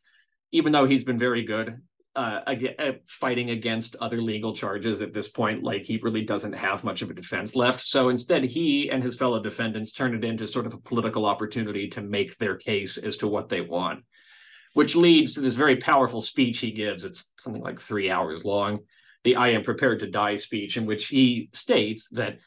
even 0.51 0.73
though 0.73 0.87
he's 0.87 1.05
been 1.05 1.19
very 1.19 1.45
good 1.45 1.83
uh, 2.17 2.41
uh, 2.79 2.93
fighting 3.07 3.51
against 3.51 3.97
other 3.97 4.23
legal 4.23 4.55
charges 4.55 5.03
at 5.03 5.13
this 5.13 5.29
point, 5.29 5.63
like 5.63 5.83
he 5.83 5.99
really 5.99 6.23
doesn't 6.23 6.55
have 6.55 6.85
much 6.85 7.03
of 7.03 7.11
a 7.11 7.15
defense 7.15 7.55
left. 7.55 7.83
So 7.83 8.09
instead, 8.09 8.45
he 8.45 8.89
and 8.89 9.03
his 9.03 9.15
fellow 9.15 9.43
defendants 9.43 9.93
turn 9.93 10.15
it 10.15 10.25
into 10.25 10.47
sort 10.47 10.67
of 10.67 10.73
a 10.73 10.79
political 10.79 11.27
opportunity 11.27 11.87
to 11.89 12.01
make 12.01 12.39
their 12.39 12.57
case 12.57 12.97
as 12.97 13.19
to 13.19 13.29
what 13.29 13.51
they 13.51 13.61
want 13.61 14.05
which 14.75 14.95
leads 14.95 15.33
to 15.33 15.41
this 15.41 15.55
very 15.55 15.77
powerful 15.77 16.21
speech 16.21 16.59
he 16.59 16.71
gives. 16.71 17.05
It's 17.05 17.31
something 17.39 17.63
like 17.63 17.81
three 17.81 18.11
hours 18.11 18.45
long, 18.45 18.81
the 19.25 19.37
I 19.37 19.49
am 19.49 19.63
prepared 19.63 20.01
to 20.01 20.11
die 20.11 20.37
speech, 20.37 20.77
in 20.77 20.85
which 20.85 21.07
he 21.07 21.49
states 21.53 22.09
that 22.11 22.39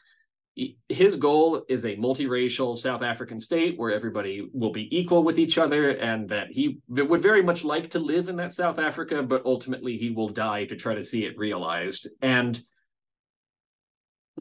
his 0.88 1.14
goal 1.16 1.64
is 1.68 1.84
a 1.84 1.96
multiracial 1.96 2.76
South 2.76 3.02
African 3.02 3.38
state 3.38 3.78
where 3.78 3.92
everybody 3.92 4.48
will 4.52 4.72
be 4.72 4.88
equal 4.96 5.22
with 5.22 5.38
each 5.38 5.56
other, 5.56 5.90
and 5.90 6.28
that 6.28 6.48
he 6.50 6.80
would 6.88 7.22
very 7.22 7.42
much 7.42 7.64
like 7.64 7.90
to 7.90 7.98
live 7.98 8.28
in 8.28 8.36
that 8.36 8.52
South 8.52 8.78
Africa, 8.78 9.22
but 9.22 9.42
ultimately 9.44 9.96
he 9.96 10.10
will 10.10 10.28
die 10.28 10.64
to 10.64 10.76
try 10.76 10.94
to 10.94 11.04
see 11.04 11.24
it 11.24 11.38
realized. 11.38 12.08
And 12.22 12.60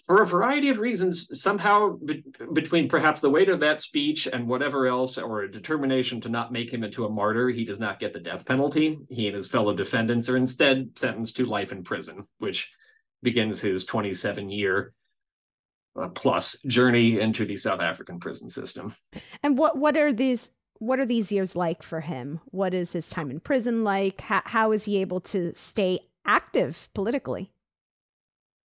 for 0.06 0.22
a 0.22 0.28
variety 0.28 0.70
of 0.70 0.80
reasons, 0.80 1.42
somehow 1.42 1.98
be- 2.04 2.24
between 2.54 2.90
perhaps 2.90 3.22
the 3.22 3.30
weight 3.30 3.50
of 3.50 3.60
that 3.62 3.82
speech 3.82 4.28
and 4.28 4.48
whatever 4.48 4.88
else, 4.88 5.18
or 5.18 5.42
a 5.42 5.52
determination 5.52 6.22
to 6.22 6.30
not 6.30 6.52
make 6.52 6.72
him 6.72 6.84
into 6.84 7.06
a 7.06 7.10
martyr, 7.10 7.50
he 7.50 7.66
does 7.66 7.80
not 7.80 8.00
get 8.00 8.14
the 8.14 8.20
death 8.20 8.46
penalty. 8.46 9.00
He 9.10 9.28
and 9.28 9.36
his 9.36 9.48
fellow 9.48 9.74
defendants 9.74 10.30
are 10.30 10.38
instead 10.38 10.98
sentenced 10.98 11.38
to 11.38 11.46
life 11.46 11.72
in 11.72 11.84
prison, 11.84 12.28
which 12.40 12.72
begins 13.24 13.62
his 13.62 13.86
27 13.86 14.50
year 14.50 14.94
uh, 16.00 16.10
plus 16.10 16.56
journey 16.66 17.20
into 17.20 17.46
the 17.46 17.58
South 17.58 17.82
African 17.82 18.20
prison 18.20 18.50
system. 18.50 18.96
And 19.42 19.58
what 19.58 19.78
what 19.78 19.98
are 19.98 20.14
these? 20.14 20.52
what 20.80 21.00
are 21.00 21.06
these 21.06 21.32
years 21.32 21.56
like 21.56 21.84
for 21.84 22.02
him? 22.02 22.40
What 22.46 22.74
is 22.74 22.92
his 22.92 23.10
time 23.10 23.32
in 23.32 23.40
prison 23.40 23.84
like? 23.84 24.22
How, 24.22 24.42
how 24.46 24.72
is 24.72 24.86
he 24.86 24.98
able 24.98 25.22
to 25.22 25.52
stay 25.56 26.00
active 26.26 26.90
politically? 26.94 27.52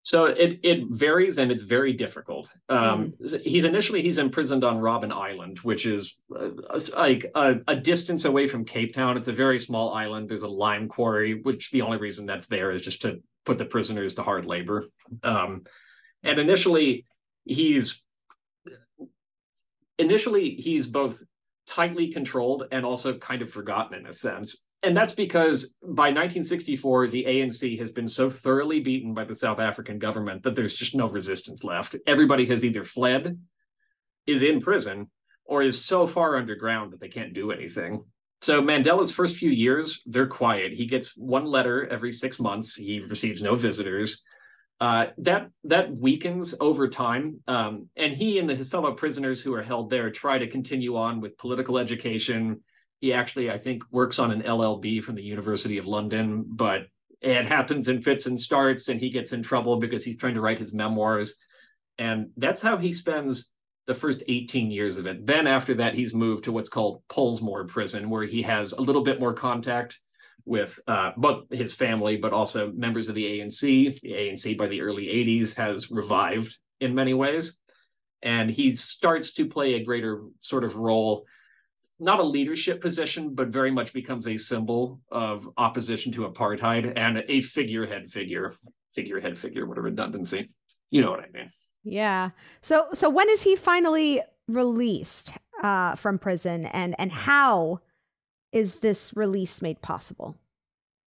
So 0.04 0.26
it 0.26 0.60
it 0.64 0.86
varies 0.90 1.38
and 1.38 1.52
it's 1.52 1.62
very 1.62 1.94
difficult. 1.94 2.50
Um, 2.70 3.14
Mm. 3.22 3.42
He's 3.44 3.64
initially 3.64 4.02
he's 4.02 4.18
imprisoned 4.18 4.64
on 4.64 4.78
Robben 4.78 5.12
Island, 5.12 5.60
which 5.60 5.86
is 5.86 6.18
uh, 6.36 6.50
like 6.96 7.26
a, 7.36 7.58
a 7.68 7.76
distance 7.76 8.26
away 8.26 8.48
from 8.48 8.66
Cape 8.66 8.94
Town. 8.94 9.18
It's 9.18 9.28
a 9.28 9.34
very 9.34 9.60
small 9.60 9.94
island. 9.94 10.30
There's 10.30 10.44
a 10.44 10.48
lime 10.48 10.88
quarry, 10.88 11.42
which 11.42 11.72
the 11.72 11.82
only 11.82 11.98
reason 11.98 12.26
that's 12.26 12.48
there 12.48 12.72
is 12.72 12.82
just 12.82 13.02
to 13.04 13.22
put 13.46 13.58
the 13.58 13.66
prisoners 13.66 14.16
to 14.16 14.24
hard 14.24 14.46
labor. 14.46 14.86
Um, 15.24 15.66
and 16.24 16.40
initially 16.40 17.06
he's 17.46 18.02
initially 19.98 20.52
he's 20.56 20.88
both 20.88 21.22
tightly 21.68 22.08
controlled 22.12 22.64
and 22.72 22.86
also 22.86 23.18
kind 23.18 23.42
of 23.42 23.52
forgotten 23.52 24.00
in 24.00 24.08
a 24.08 24.14
sense. 24.14 24.58
And 24.82 24.96
that's 24.96 25.14
because 25.14 25.76
by 25.82 26.08
1964, 26.08 27.08
the 27.08 27.26
ANC 27.26 27.80
has 27.80 27.92
been 27.92 28.08
so 28.08 28.30
thoroughly 28.30 28.80
beaten 28.80 29.14
by 29.14 29.26
the 29.26 29.36
South 29.36 29.60
African 29.60 30.00
government 30.00 30.44
that 30.44 30.56
there's 30.56 30.74
just 30.74 30.96
no 30.96 31.10
resistance 31.10 31.64
left. 31.64 31.98
Everybody 32.08 32.46
has 32.46 32.64
either 32.64 32.86
fled, 32.86 33.40
is 34.26 34.42
in 34.42 34.62
prison, 34.62 35.10
or 35.44 35.62
is 35.62 35.84
so 35.84 36.08
far 36.08 36.38
underground 36.38 36.94
that 36.94 37.02
they 37.02 37.10
can't 37.10 37.34
do 37.34 37.52
anything. 37.52 38.04
So 38.42 38.62
Mandela's 38.62 39.12
first 39.12 39.36
few 39.36 39.50
years, 39.50 40.02
they're 40.06 40.28
quiet. 40.28 40.74
He 40.74 40.86
gets 40.86 41.18
one 41.18 41.46
letter 41.46 41.88
every 41.88 42.14
six 42.14 42.40
months. 42.40 42.76
He 42.76 43.02
receives 43.02 43.42
no 43.42 43.56
visitors. 43.56 44.24
Uh, 44.80 45.08
that 45.18 45.50
that 45.66 45.94
weakens 45.94 46.56
over 46.62 46.88
time, 46.88 47.42
um, 47.50 47.88
and 47.98 48.14
he 48.14 48.40
and 48.40 48.48
the, 48.48 48.56
his 48.56 48.70
fellow 48.70 48.94
prisoners 48.94 49.42
who 49.42 49.54
are 49.54 49.62
held 49.62 49.90
there 49.90 50.10
try 50.10 50.38
to 50.38 50.48
continue 50.48 50.96
on 50.96 51.20
with 51.20 51.38
political 51.38 51.78
education. 51.78 52.62
He 53.00 53.14
actually, 53.14 53.50
I 53.50 53.58
think, 53.58 53.84
works 53.92 54.20
on 54.20 54.32
an 54.32 54.42
LLB 54.42 55.04
from 55.04 55.16
the 55.16 55.24
University 55.24 55.78
of 55.78 55.88
London, 55.88 56.46
but 56.48 56.88
it 57.22 57.46
happens 57.46 57.88
in 57.88 58.02
fits 58.02 58.26
and 58.26 58.40
starts, 58.40 58.88
and 58.90 59.00
he 59.00 59.10
gets 59.10 59.34
in 59.34 59.44
trouble 59.44 59.78
because 59.78 60.04
he's 60.04 60.18
trying 60.18 60.36
to 60.36 60.42
write 60.42 60.60
his 60.60 60.74
memoirs, 60.74 61.36
and 61.98 62.30
that's 62.38 62.62
how 62.62 62.78
he 62.78 62.94
spends 62.94 63.50
the 63.88 63.94
first 63.94 64.24
18 64.28 64.70
years 64.72 65.00
of 65.00 65.08
it. 65.08 65.26
Then 65.26 65.48
after 65.48 65.74
that, 65.76 65.96
he's 65.96 66.14
moved 66.14 66.44
to 66.44 66.52
what's 66.52 66.70
called 66.70 67.02
Pollsmoor 67.10 67.68
Prison, 67.68 68.10
where 68.10 68.24
he 68.24 68.44
has 68.44 68.72
a 68.72 68.82
little 68.82 69.04
bit 69.04 69.20
more 69.20 69.34
contact 69.34 70.00
with 70.46 70.80
uh, 70.88 71.12
both 71.18 71.46
his 71.52 71.74
family, 71.74 72.18
but 72.18 72.34
also 72.34 72.72
members 72.72 73.10
of 73.10 73.16
the 73.16 73.26
ANC. 73.26 74.00
The 74.02 74.12
ANC 74.12 74.58
by 74.58 74.68
the 74.68 74.82
early 74.82 75.06
80s 75.06 75.56
has 75.56 75.92
revived 75.92 76.58
in 76.80 76.96
many 76.96 77.14
ways. 77.14 77.58
And 78.22 78.50
he 78.50 78.76
starts 78.76 79.34
to 79.34 79.48
play 79.48 79.74
a 79.74 79.84
greater 79.84 80.24
sort 80.42 80.64
of 80.64 80.76
role, 80.76 81.26
not 82.00 82.20
a 82.20 82.24
leadership 82.24 82.82
position, 82.82 83.36
but 83.36 83.50
very 83.50 83.72
much 83.72 83.94
becomes 83.94 84.28
a 84.28 84.38
symbol 84.38 85.02
of 85.12 85.50
opposition 85.58 86.12
to 86.14 86.28
apartheid 86.28 86.94
and 86.96 87.24
a 87.28 87.42
figurehead 87.42 88.10
figure, 88.10 88.54
figurehead 88.94 89.38
figure, 89.38 89.66
what 89.66 89.78
a 89.78 89.82
redundancy. 89.82 90.50
You 90.92 91.02
know 91.02 91.12
what 91.12 91.20
I 91.20 91.28
mean. 91.34 91.50
Yeah. 91.84 92.32
So 92.62 92.88
so 92.94 93.10
when 93.10 93.30
is 93.30 93.44
he 93.44 93.56
finally 93.56 94.22
released 94.48 95.38
uh, 95.64 95.96
from 95.96 96.18
prison, 96.18 96.66
and 96.68 96.96
and 97.00 97.12
how 97.12 97.80
is 98.52 98.76
this 98.76 99.14
release 99.16 99.62
made 99.62 99.82
possible? 99.82 100.36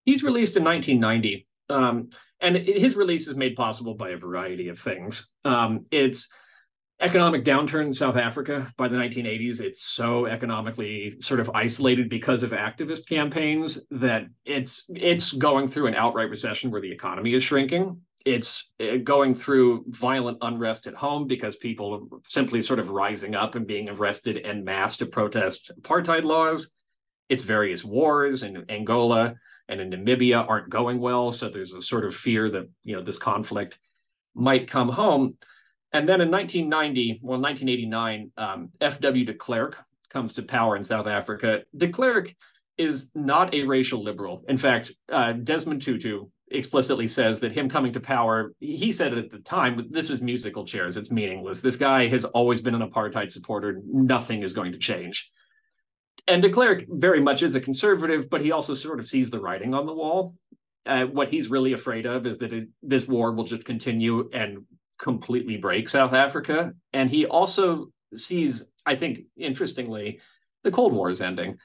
He's 0.04 0.22
released 0.22 0.56
in 0.56 0.64
1990, 0.64 1.46
um, 1.70 2.10
and 2.40 2.56
his 2.56 2.96
release 2.96 3.28
is 3.28 3.36
made 3.36 3.56
possible 3.56 3.94
by 3.94 4.10
a 4.10 4.16
variety 4.16 4.68
of 4.68 4.78
things. 4.78 5.28
Um, 5.44 5.84
it's 5.90 6.28
economic 7.02 7.44
downturn 7.44 7.86
in 7.86 7.92
South 7.92 8.16
Africa 8.16 8.72
by 8.76 8.88
the 8.88 8.96
1980s. 8.96 9.60
It's 9.60 9.82
so 9.82 10.26
economically 10.26 11.16
sort 11.20 11.40
of 11.40 11.50
isolated 11.52 12.08
because 12.08 12.42
of 12.42 12.52
activist 12.52 13.08
campaigns 13.08 13.80
that 13.90 14.26
it's 14.44 14.84
it's 14.94 15.32
going 15.32 15.68
through 15.68 15.88
an 15.88 15.94
outright 15.94 16.30
recession 16.30 16.70
where 16.70 16.80
the 16.80 16.92
economy 16.92 17.34
is 17.34 17.42
shrinking. 17.42 18.00
It's 18.24 18.70
uh, 18.80 18.98
going 19.02 19.34
through 19.34 19.84
violent 19.88 20.38
unrest 20.42 20.86
at 20.86 20.94
home 20.94 21.26
because 21.26 21.56
people 21.56 21.92
are 21.94 22.18
simply 22.24 22.62
sort 22.62 22.78
of 22.78 22.90
rising 22.90 23.34
up 23.34 23.56
and 23.56 23.66
being 23.66 23.88
arrested 23.88 24.40
en 24.44 24.64
masse 24.64 24.96
to 24.98 25.06
protest 25.06 25.72
apartheid 25.80 26.22
laws. 26.22 26.72
It's 27.28 27.42
various 27.42 27.84
wars 27.84 28.44
in 28.44 28.64
Angola 28.68 29.34
and 29.68 29.80
in 29.80 29.90
Namibia 29.90 30.48
aren't 30.48 30.70
going 30.70 31.00
well. 31.00 31.32
So 31.32 31.48
there's 31.48 31.74
a 31.74 31.82
sort 31.82 32.04
of 32.04 32.14
fear 32.14 32.48
that, 32.50 32.68
you 32.84 32.94
know, 32.94 33.02
this 33.02 33.18
conflict 33.18 33.78
might 34.34 34.70
come 34.70 34.88
home. 34.88 35.36
And 35.92 36.08
then 36.08 36.20
in 36.20 36.30
1990, 36.30 37.20
well, 37.22 37.40
1989, 37.40 38.30
um, 38.36 38.70
F.W. 38.80 39.24
de 39.24 39.34
Klerk 39.34 39.76
comes 40.08 40.34
to 40.34 40.42
power 40.42 40.76
in 40.76 40.84
South 40.84 41.06
Africa. 41.06 41.62
De 41.76 41.88
Klerk 41.88 42.34
is 42.78 43.10
not 43.14 43.54
a 43.54 43.64
racial 43.64 44.02
liberal. 44.02 44.44
In 44.48 44.56
fact, 44.56 44.92
uh, 45.10 45.32
Desmond 45.32 45.82
Tutu 45.82 46.26
explicitly 46.50 47.08
says 47.08 47.40
that 47.40 47.52
him 47.52 47.68
coming 47.68 47.92
to 47.92 48.00
power, 48.00 48.54
he 48.60 48.92
said 48.92 49.16
at 49.16 49.30
the 49.30 49.38
time, 49.38 49.86
this 49.90 50.08
was 50.08 50.22
musical 50.22 50.64
chairs. 50.64 50.96
It's 50.96 51.10
meaningless. 51.10 51.60
This 51.60 51.76
guy 51.76 52.08
has 52.08 52.24
always 52.24 52.60
been 52.60 52.74
an 52.74 52.88
apartheid 52.88 53.30
supporter. 53.30 53.80
Nothing 53.86 54.42
is 54.42 54.52
going 54.52 54.72
to 54.72 54.78
change. 54.78 55.30
And 56.26 56.40
de 56.40 56.50
Klerk 56.50 56.84
very 56.88 57.20
much 57.20 57.42
is 57.42 57.54
a 57.54 57.60
conservative, 57.60 58.30
but 58.30 58.42
he 58.42 58.52
also 58.52 58.74
sort 58.74 59.00
of 59.00 59.08
sees 59.08 59.30
the 59.30 59.40
writing 59.40 59.74
on 59.74 59.86
the 59.86 59.94
wall. 59.94 60.34
Uh, 60.84 61.04
what 61.04 61.28
he's 61.28 61.48
really 61.48 61.72
afraid 61.72 62.06
of 62.06 62.26
is 62.26 62.38
that 62.38 62.52
it, 62.52 62.68
this 62.82 63.06
war 63.06 63.32
will 63.32 63.44
just 63.44 63.64
continue 63.64 64.28
and 64.32 64.64
completely 65.02 65.56
break 65.56 65.88
South 65.88 66.14
Africa. 66.14 66.72
And 66.92 67.10
he 67.10 67.26
also 67.26 67.92
sees, 68.14 68.64
I 68.86 68.94
think, 68.94 69.22
interestingly, 69.36 70.20
the 70.62 70.70
Cold 70.70 70.92
War 70.92 71.10
is 71.10 71.20
ending. 71.20 71.58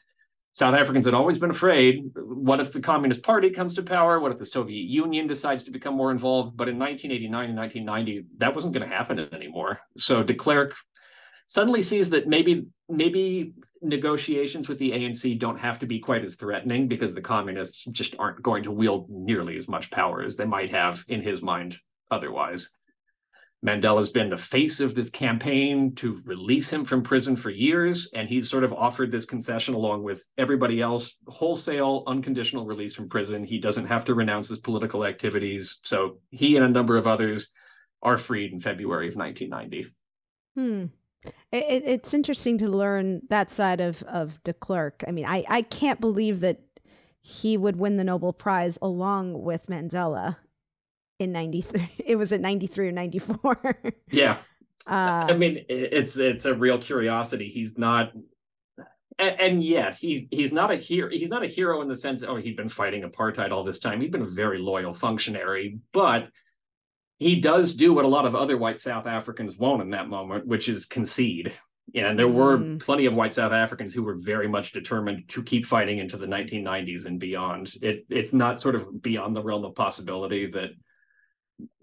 South 0.54 0.74
Africans 0.74 1.06
had 1.06 1.14
always 1.14 1.38
been 1.38 1.52
afraid. 1.52 2.10
What 2.16 2.60
if 2.60 2.72
the 2.74 2.82
Communist 2.82 3.22
Party 3.22 3.52
comes 3.52 3.76
to 3.76 3.84
power? 3.84 4.20
What 4.20 4.32
if 4.32 4.40
the 4.40 4.46
Soviet 4.46 4.90
Union 4.90 5.28
decides 5.28 5.64
to 5.64 5.72
become 5.72 5.96
more 5.96 6.10
involved? 6.10 6.58
But 6.58 6.68
in 6.68 6.80
1989 6.80 7.50
and 7.50 7.58
1990, 7.58 8.26
that 8.40 8.56
wasn't 8.56 8.74
going 8.74 8.90
to 8.90 8.94
happen 8.94 9.20
anymore. 9.32 9.80
So 9.98 10.24
de 10.24 10.34
Klerk 10.34 10.76
suddenly 11.46 11.84
sees 11.84 12.10
that 12.10 12.28
maybe 12.28 12.66
maybe 12.90 13.54
negotiations 13.84 14.68
with 14.68 14.80
the 14.80 14.92
ANC 14.92 15.38
don't 15.38 15.60
have 15.60 15.78
to 15.78 15.86
be 15.86 16.00
quite 16.00 16.24
as 16.24 16.34
threatening 16.34 16.88
because 16.88 17.14
the 17.14 17.22
communists 17.22 17.86
just 17.92 18.16
aren't 18.18 18.42
going 18.42 18.64
to 18.64 18.72
wield 18.72 19.08
nearly 19.12 19.58
as 19.58 19.68
much 19.68 19.92
power 19.92 20.24
as 20.24 20.36
they 20.36 20.46
might 20.46 20.72
have 20.72 21.06
in 21.08 21.22
his 21.22 21.44
mind 21.44 21.78
otherwise. 22.10 22.72
Mandela's 23.66 24.10
been 24.10 24.30
the 24.30 24.38
face 24.38 24.80
of 24.80 24.94
this 24.94 25.10
campaign 25.10 25.96
to 25.96 26.22
release 26.26 26.70
him 26.70 26.86
from 26.86 27.02
prison 27.02 27.36
for 27.36 27.50
years, 27.50 28.08
and 28.14 28.30
he's 28.30 28.50
sort 28.50 28.64
of 28.64 28.72
offered 28.72 29.12
this 29.12 29.26
concession 29.26 29.74
along 29.74 30.04
with 30.04 30.24
everybody 30.38 30.80
else 30.80 31.16
wholesale, 31.28 32.04
unconditional 32.06 32.68
release 32.68 32.94
from 32.94 33.10
prison. 33.10 33.44
He 33.44 33.58
doesn't 33.58 33.88
have 33.88 34.06
to 34.06 34.14
renounce 34.14 34.50
his 34.50 34.60
political 34.60 35.04
activities. 35.04 35.80
So 35.84 36.20
he 36.30 36.56
and 36.56 36.66
a 36.66 36.70
number 36.70 36.98
of 36.98 37.08
others 37.08 37.52
are 38.04 38.18
freed 38.18 38.54
in 38.54 38.60
February 38.60 39.08
of 39.08 39.16
1990. 39.16 39.88
Hmm. 40.56 40.86
It, 41.52 41.84
it's 41.86 42.14
interesting 42.14 42.60
to 42.60 42.68
learn 42.68 43.22
that 43.30 43.50
side 43.50 43.82
of 43.82 44.04
of 44.04 44.42
de 44.44 44.54
Klerk. 44.54 45.04
I 45.08 45.12
mean, 45.12 45.26
I 45.26 45.44
I 45.50 45.62
can't 45.64 46.00
believe 46.00 46.42
that 46.42 46.62
he 47.22 47.58
would 47.58 47.76
win 47.76 47.98
the 47.98 48.04
Nobel 48.04 48.34
Prize 48.34 48.78
along 48.82 49.42
with 49.42 49.68
Mandela 49.68 50.38
in 51.20 51.32
93 51.32 51.90
it 52.06 52.16
was 52.16 52.32
at 52.32 52.42
93 52.42 52.90
or 52.90 52.92
94 52.92 53.76
yeah. 54.12 54.38
Uh, 54.86 55.28
i 55.30 55.34
mean 55.34 55.66
it's 55.68 56.18
it's 56.18 56.46
a 56.46 56.54
real 56.54 56.78
curiosity. 56.78 57.50
He's 57.50 57.78
not 57.78 58.14
and, 59.20 59.40
and 59.40 59.64
yet 59.64 59.96
he's 59.98 60.28
he's 60.32 60.52
not 60.54 60.72
a 60.72 60.76
hero 60.78 61.10
he's 61.10 61.30
not 61.30 61.44
a 61.44 61.48
hero 61.48 61.82
in 61.82 61.88
the 61.88 61.98
sense 61.98 62.24
oh 62.24 62.36
he'd 62.38 62.56
been 62.56 62.70
fighting 62.70 63.04
apartheid 63.04 63.52
all 63.52 63.64
this 63.64 63.80
time. 63.80 64.00
He'd 64.00 64.12
been 64.12 64.22
a 64.22 64.26
very 64.26 64.60
loyal 64.60 64.94
functionary 64.94 65.80
but 65.92 66.30
he 67.20 67.42
does 67.42 67.76
do 67.76 67.94
what 67.94 68.06
a 68.06 68.08
lot 68.08 68.26
of 68.26 68.36
other 68.36 68.58
white 68.58 68.80
south 68.80 69.08
africans 69.08 69.58
won't 69.58 69.82
in 69.82 69.90
that 69.90 70.08
moment 70.08 70.46
which 70.48 70.70
is 70.70 70.86
concede. 70.86 71.52
And 71.96 72.20
there 72.20 72.28
were 72.28 72.58
Mm. 72.58 72.80
plenty 72.82 73.06
of 73.06 73.14
white 73.14 73.34
South 73.34 73.54
Africans 73.54 73.94
who 73.94 74.04
were 74.04 74.16
very 74.16 74.48
much 74.50 74.74
determined 74.74 75.30
to 75.30 75.42
keep 75.42 75.66
fighting 75.66 76.00
into 76.00 76.18
the 76.18 76.28
1990s 76.28 77.06
and 77.06 77.18
beyond. 77.18 77.74
It 77.82 78.06
it's 78.10 78.34
not 78.34 78.60
sort 78.60 78.76
of 78.76 79.02
beyond 79.02 79.36
the 79.38 79.42
realm 79.42 79.64
of 79.64 79.74
possibility 79.74 80.48
that 80.52 80.72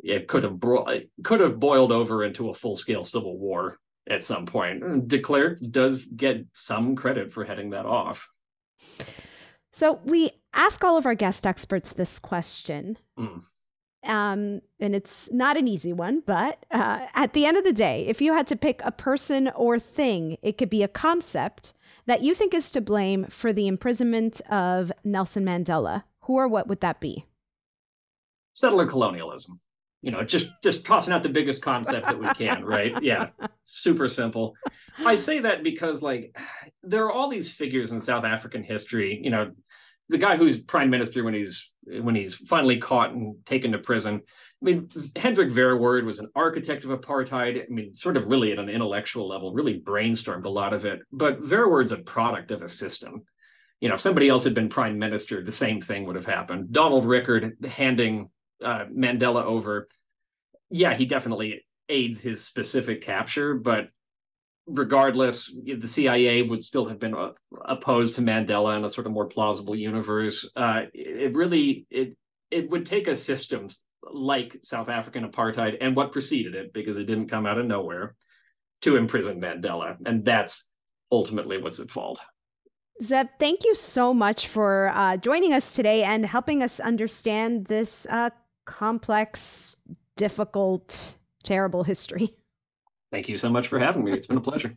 it 0.02 0.28
could 0.28 0.42
have 0.44 0.58
bro- 0.60 0.84
it 0.86 1.10
could 1.22 1.40
have 1.40 1.58
boiled 1.60 1.92
over 1.92 2.24
into 2.24 2.48
a 2.50 2.54
full 2.54 2.76
scale 2.76 3.02
civil 3.04 3.38
war 3.38 3.78
at 4.08 4.24
some 4.24 4.44
point. 4.46 5.08
De 5.08 5.18
Klerk 5.18 5.58
does 5.70 6.04
get 6.04 6.44
some 6.52 6.94
credit 6.94 7.32
for 7.32 7.44
heading 7.44 7.70
that 7.70 7.86
off. 7.86 8.28
so 9.72 10.00
we 10.04 10.30
ask 10.52 10.84
all 10.84 10.96
of 10.96 11.06
our 11.06 11.14
guest 11.14 11.46
experts 11.46 11.92
this 11.92 12.18
question 12.18 12.98
Mm. 13.18 13.42
um, 14.06 14.60
and 14.80 14.94
it's 14.94 15.30
not 15.32 15.56
an 15.56 15.66
easy 15.68 15.92
one 15.92 16.22
but 16.26 16.66
uh, 16.72 17.06
at 17.14 17.32
the 17.32 17.46
end 17.46 17.56
of 17.56 17.64
the 17.64 17.72
day 17.72 18.04
if 18.06 18.20
you 18.20 18.32
had 18.34 18.46
to 18.48 18.56
pick 18.56 18.80
a 18.84 18.90
person 18.92 19.48
or 19.54 19.78
thing 19.78 20.36
it 20.42 20.58
could 20.58 20.70
be 20.70 20.82
a 20.82 20.88
concept 20.88 21.72
that 22.06 22.22
you 22.22 22.34
think 22.34 22.52
is 22.52 22.70
to 22.72 22.80
blame 22.80 23.24
for 23.26 23.52
the 23.52 23.66
imprisonment 23.68 24.40
of 24.50 24.92
nelson 25.04 25.44
mandela 25.44 26.02
who 26.22 26.34
or 26.34 26.48
what 26.48 26.66
would 26.68 26.80
that 26.80 27.00
be 27.00 27.24
Settler 28.52 28.86
colonialism. 28.86 29.58
You 30.04 30.10
know, 30.10 30.22
just 30.22 30.48
just 30.62 30.84
tossing 30.84 31.14
out 31.14 31.22
the 31.22 31.30
biggest 31.30 31.62
concept 31.62 32.04
that 32.04 32.18
we 32.18 32.28
can, 32.34 32.62
right? 32.62 33.02
Yeah, 33.02 33.30
super 33.64 34.06
simple. 34.06 34.54
I 34.98 35.14
say 35.14 35.40
that 35.40 35.62
because 35.62 36.02
like 36.02 36.36
there 36.82 37.06
are 37.06 37.12
all 37.12 37.30
these 37.30 37.50
figures 37.50 37.90
in 37.90 38.00
South 38.00 38.24
African 38.24 38.62
history. 38.62 39.18
You 39.22 39.30
know, 39.30 39.52
the 40.10 40.18
guy 40.18 40.36
who's 40.36 40.58
prime 40.58 40.90
minister 40.90 41.24
when 41.24 41.32
he's 41.32 41.72
when 41.84 42.14
he's 42.14 42.34
finally 42.34 42.76
caught 42.76 43.12
and 43.12 43.36
taken 43.46 43.72
to 43.72 43.78
prison. 43.78 44.20
I 44.62 44.64
mean, 44.64 44.88
Hendrik 45.16 45.50
Verwoerd 45.50 46.04
was 46.04 46.18
an 46.18 46.28
architect 46.34 46.84
of 46.84 46.90
apartheid. 46.90 47.62
I 47.62 47.66
mean, 47.70 47.94
sort 47.94 48.18
of 48.18 48.26
really 48.26 48.52
at 48.52 48.58
an 48.58 48.68
intellectual 48.68 49.26
level, 49.26 49.54
really 49.54 49.80
brainstormed 49.80 50.44
a 50.44 50.50
lot 50.50 50.74
of 50.74 50.84
it. 50.84 51.00
But 51.12 51.42
Verwoerd's 51.42 51.92
a 51.92 51.98
product 51.98 52.50
of 52.50 52.60
a 52.60 52.68
system. 52.68 53.22
You 53.80 53.88
know, 53.88 53.94
if 53.94 54.02
somebody 54.02 54.28
else 54.28 54.44
had 54.44 54.54
been 54.54 54.68
prime 54.68 54.98
minister, 54.98 55.42
the 55.42 55.50
same 55.50 55.80
thing 55.80 56.06
would 56.06 56.16
have 56.16 56.26
happened. 56.26 56.72
Donald 56.72 57.04
Rickard 57.06 57.56
handing 57.64 58.30
uh, 58.64 58.86
Mandela 58.86 59.44
over, 59.44 59.88
yeah, 60.70 60.94
he 60.94 61.04
definitely 61.04 61.64
aids 61.88 62.20
his 62.20 62.44
specific 62.44 63.02
capture, 63.02 63.54
but 63.54 63.88
regardless, 64.66 65.54
the 65.64 65.86
CIA 65.86 66.42
would 66.42 66.64
still 66.64 66.88
have 66.88 66.98
been 66.98 67.14
uh, 67.14 67.32
opposed 67.64 68.16
to 68.16 68.22
Mandela 68.22 68.76
in 68.76 68.84
a 68.84 68.90
sort 68.90 69.06
of 69.06 69.12
more 69.12 69.26
plausible 69.26 69.76
universe. 69.76 70.50
Uh, 70.56 70.82
it 70.92 71.34
really 71.34 71.86
it 71.90 72.16
it 72.50 72.70
would 72.70 72.86
take 72.86 73.08
a 73.08 73.16
system 73.16 73.68
like 74.02 74.58
South 74.62 74.88
African 74.88 75.28
apartheid 75.28 75.78
and 75.80 75.96
what 75.96 76.12
preceded 76.12 76.54
it, 76.54 76.72
because 76.72 76.96
it 76.96 77.04
didn't 77.04 77.28
come 77.28 77.46
out 77.46 77.58
of 77.58 77.66
nowhere, 77.66 78.14
to 78.82 78.96
imprison 78.96 79.40
Mandela, 79.40 79.96
and 80.06 80.24
that's 80.24 80.66
ultimately 81.10 81.58
what's 81.58 81.80
at 81.80 81.90
fault. 81.90 82.20
Zeb, 83.02 83.26
thank 83.40 83.64
you 83.64 83.74
so 83.74 84.14
much 84.14 84.46
for 84.46 84.92
uh, 84.94 85.16
joining 85.16 85.52
us 85.52 85.74
today 85.74 86.04
and 86.04 86.24
helping 86.24 86.62
us 86.62 86.78
understand 86.78 87.66
this 87.66 88.06
uh, 88.08 88.30
complex, 88.64 89.76
difficult, 90.16 91.14
terrible 91.44 91.84
history. 91.84 92.30
Thank 93.12 93.28
you 93.28 93.38
so 93.38 93.48
much 93.48 93.68
for 93.68 93.78
having 93.78 94.04
me. 94.04 94.12
It's 94.12 94.26
been 94.26 94.38
a 94.38 94.40
pleasure. 94.40 94.72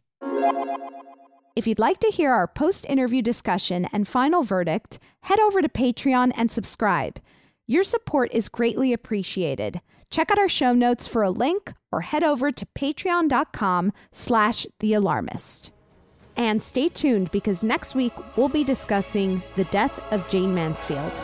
If 1.55 1.65
you'd 1.65 1.79
like 1.79 1.99
to 2.01 2.11
hear 2.11 2.31
our 2.31 2.47
post 2.47 2.85
interview 2.87 3.23
discussion 3.23 3.87
and 3.91 4.07
final 4.07 4.43
verdict, 4.43 4.99
head 5.21 5.39
over 5.39 5.59
to 5.59 5.67
Patreon 5.67 6.31
and 6.35 6.51
subscribe. 6.51 7.19
Your 7.65 7.83
support 7.83 8.31
is 8.31 8.47
greatly 8.47 8.93
appreciated. 8.93 9.81
Check 10.11 10.29
out 10.31 10.37
our 10.37 10.47
show 10.47 10.73
notes 10.73 11.07
for 11.07 11.23
a 11.23 11.31
link 11.31 11.73
or 11.91 12.01
head 12.01 12.23
over 12.23 12.51
to 12.51 12.65
patreon.com 12.65 13.91
slash 14.11 14.67
the 14.79 14.93
alarmist. 14.93 15.71
And 16.35 16.61
stay 16.61 16.89
tuned 16.89 17.31
because 17.31 17.63
next 17.63 17.95
week 17.95 18.13
we'll 18.37 18.49
be 18.49 18.63
discussing 18.63 19.41
the 19.55 19.65
death 19.65 19.99
of 20.11 20.27
Jayne 20.29 20.53
Mansfield. 20.53 21.23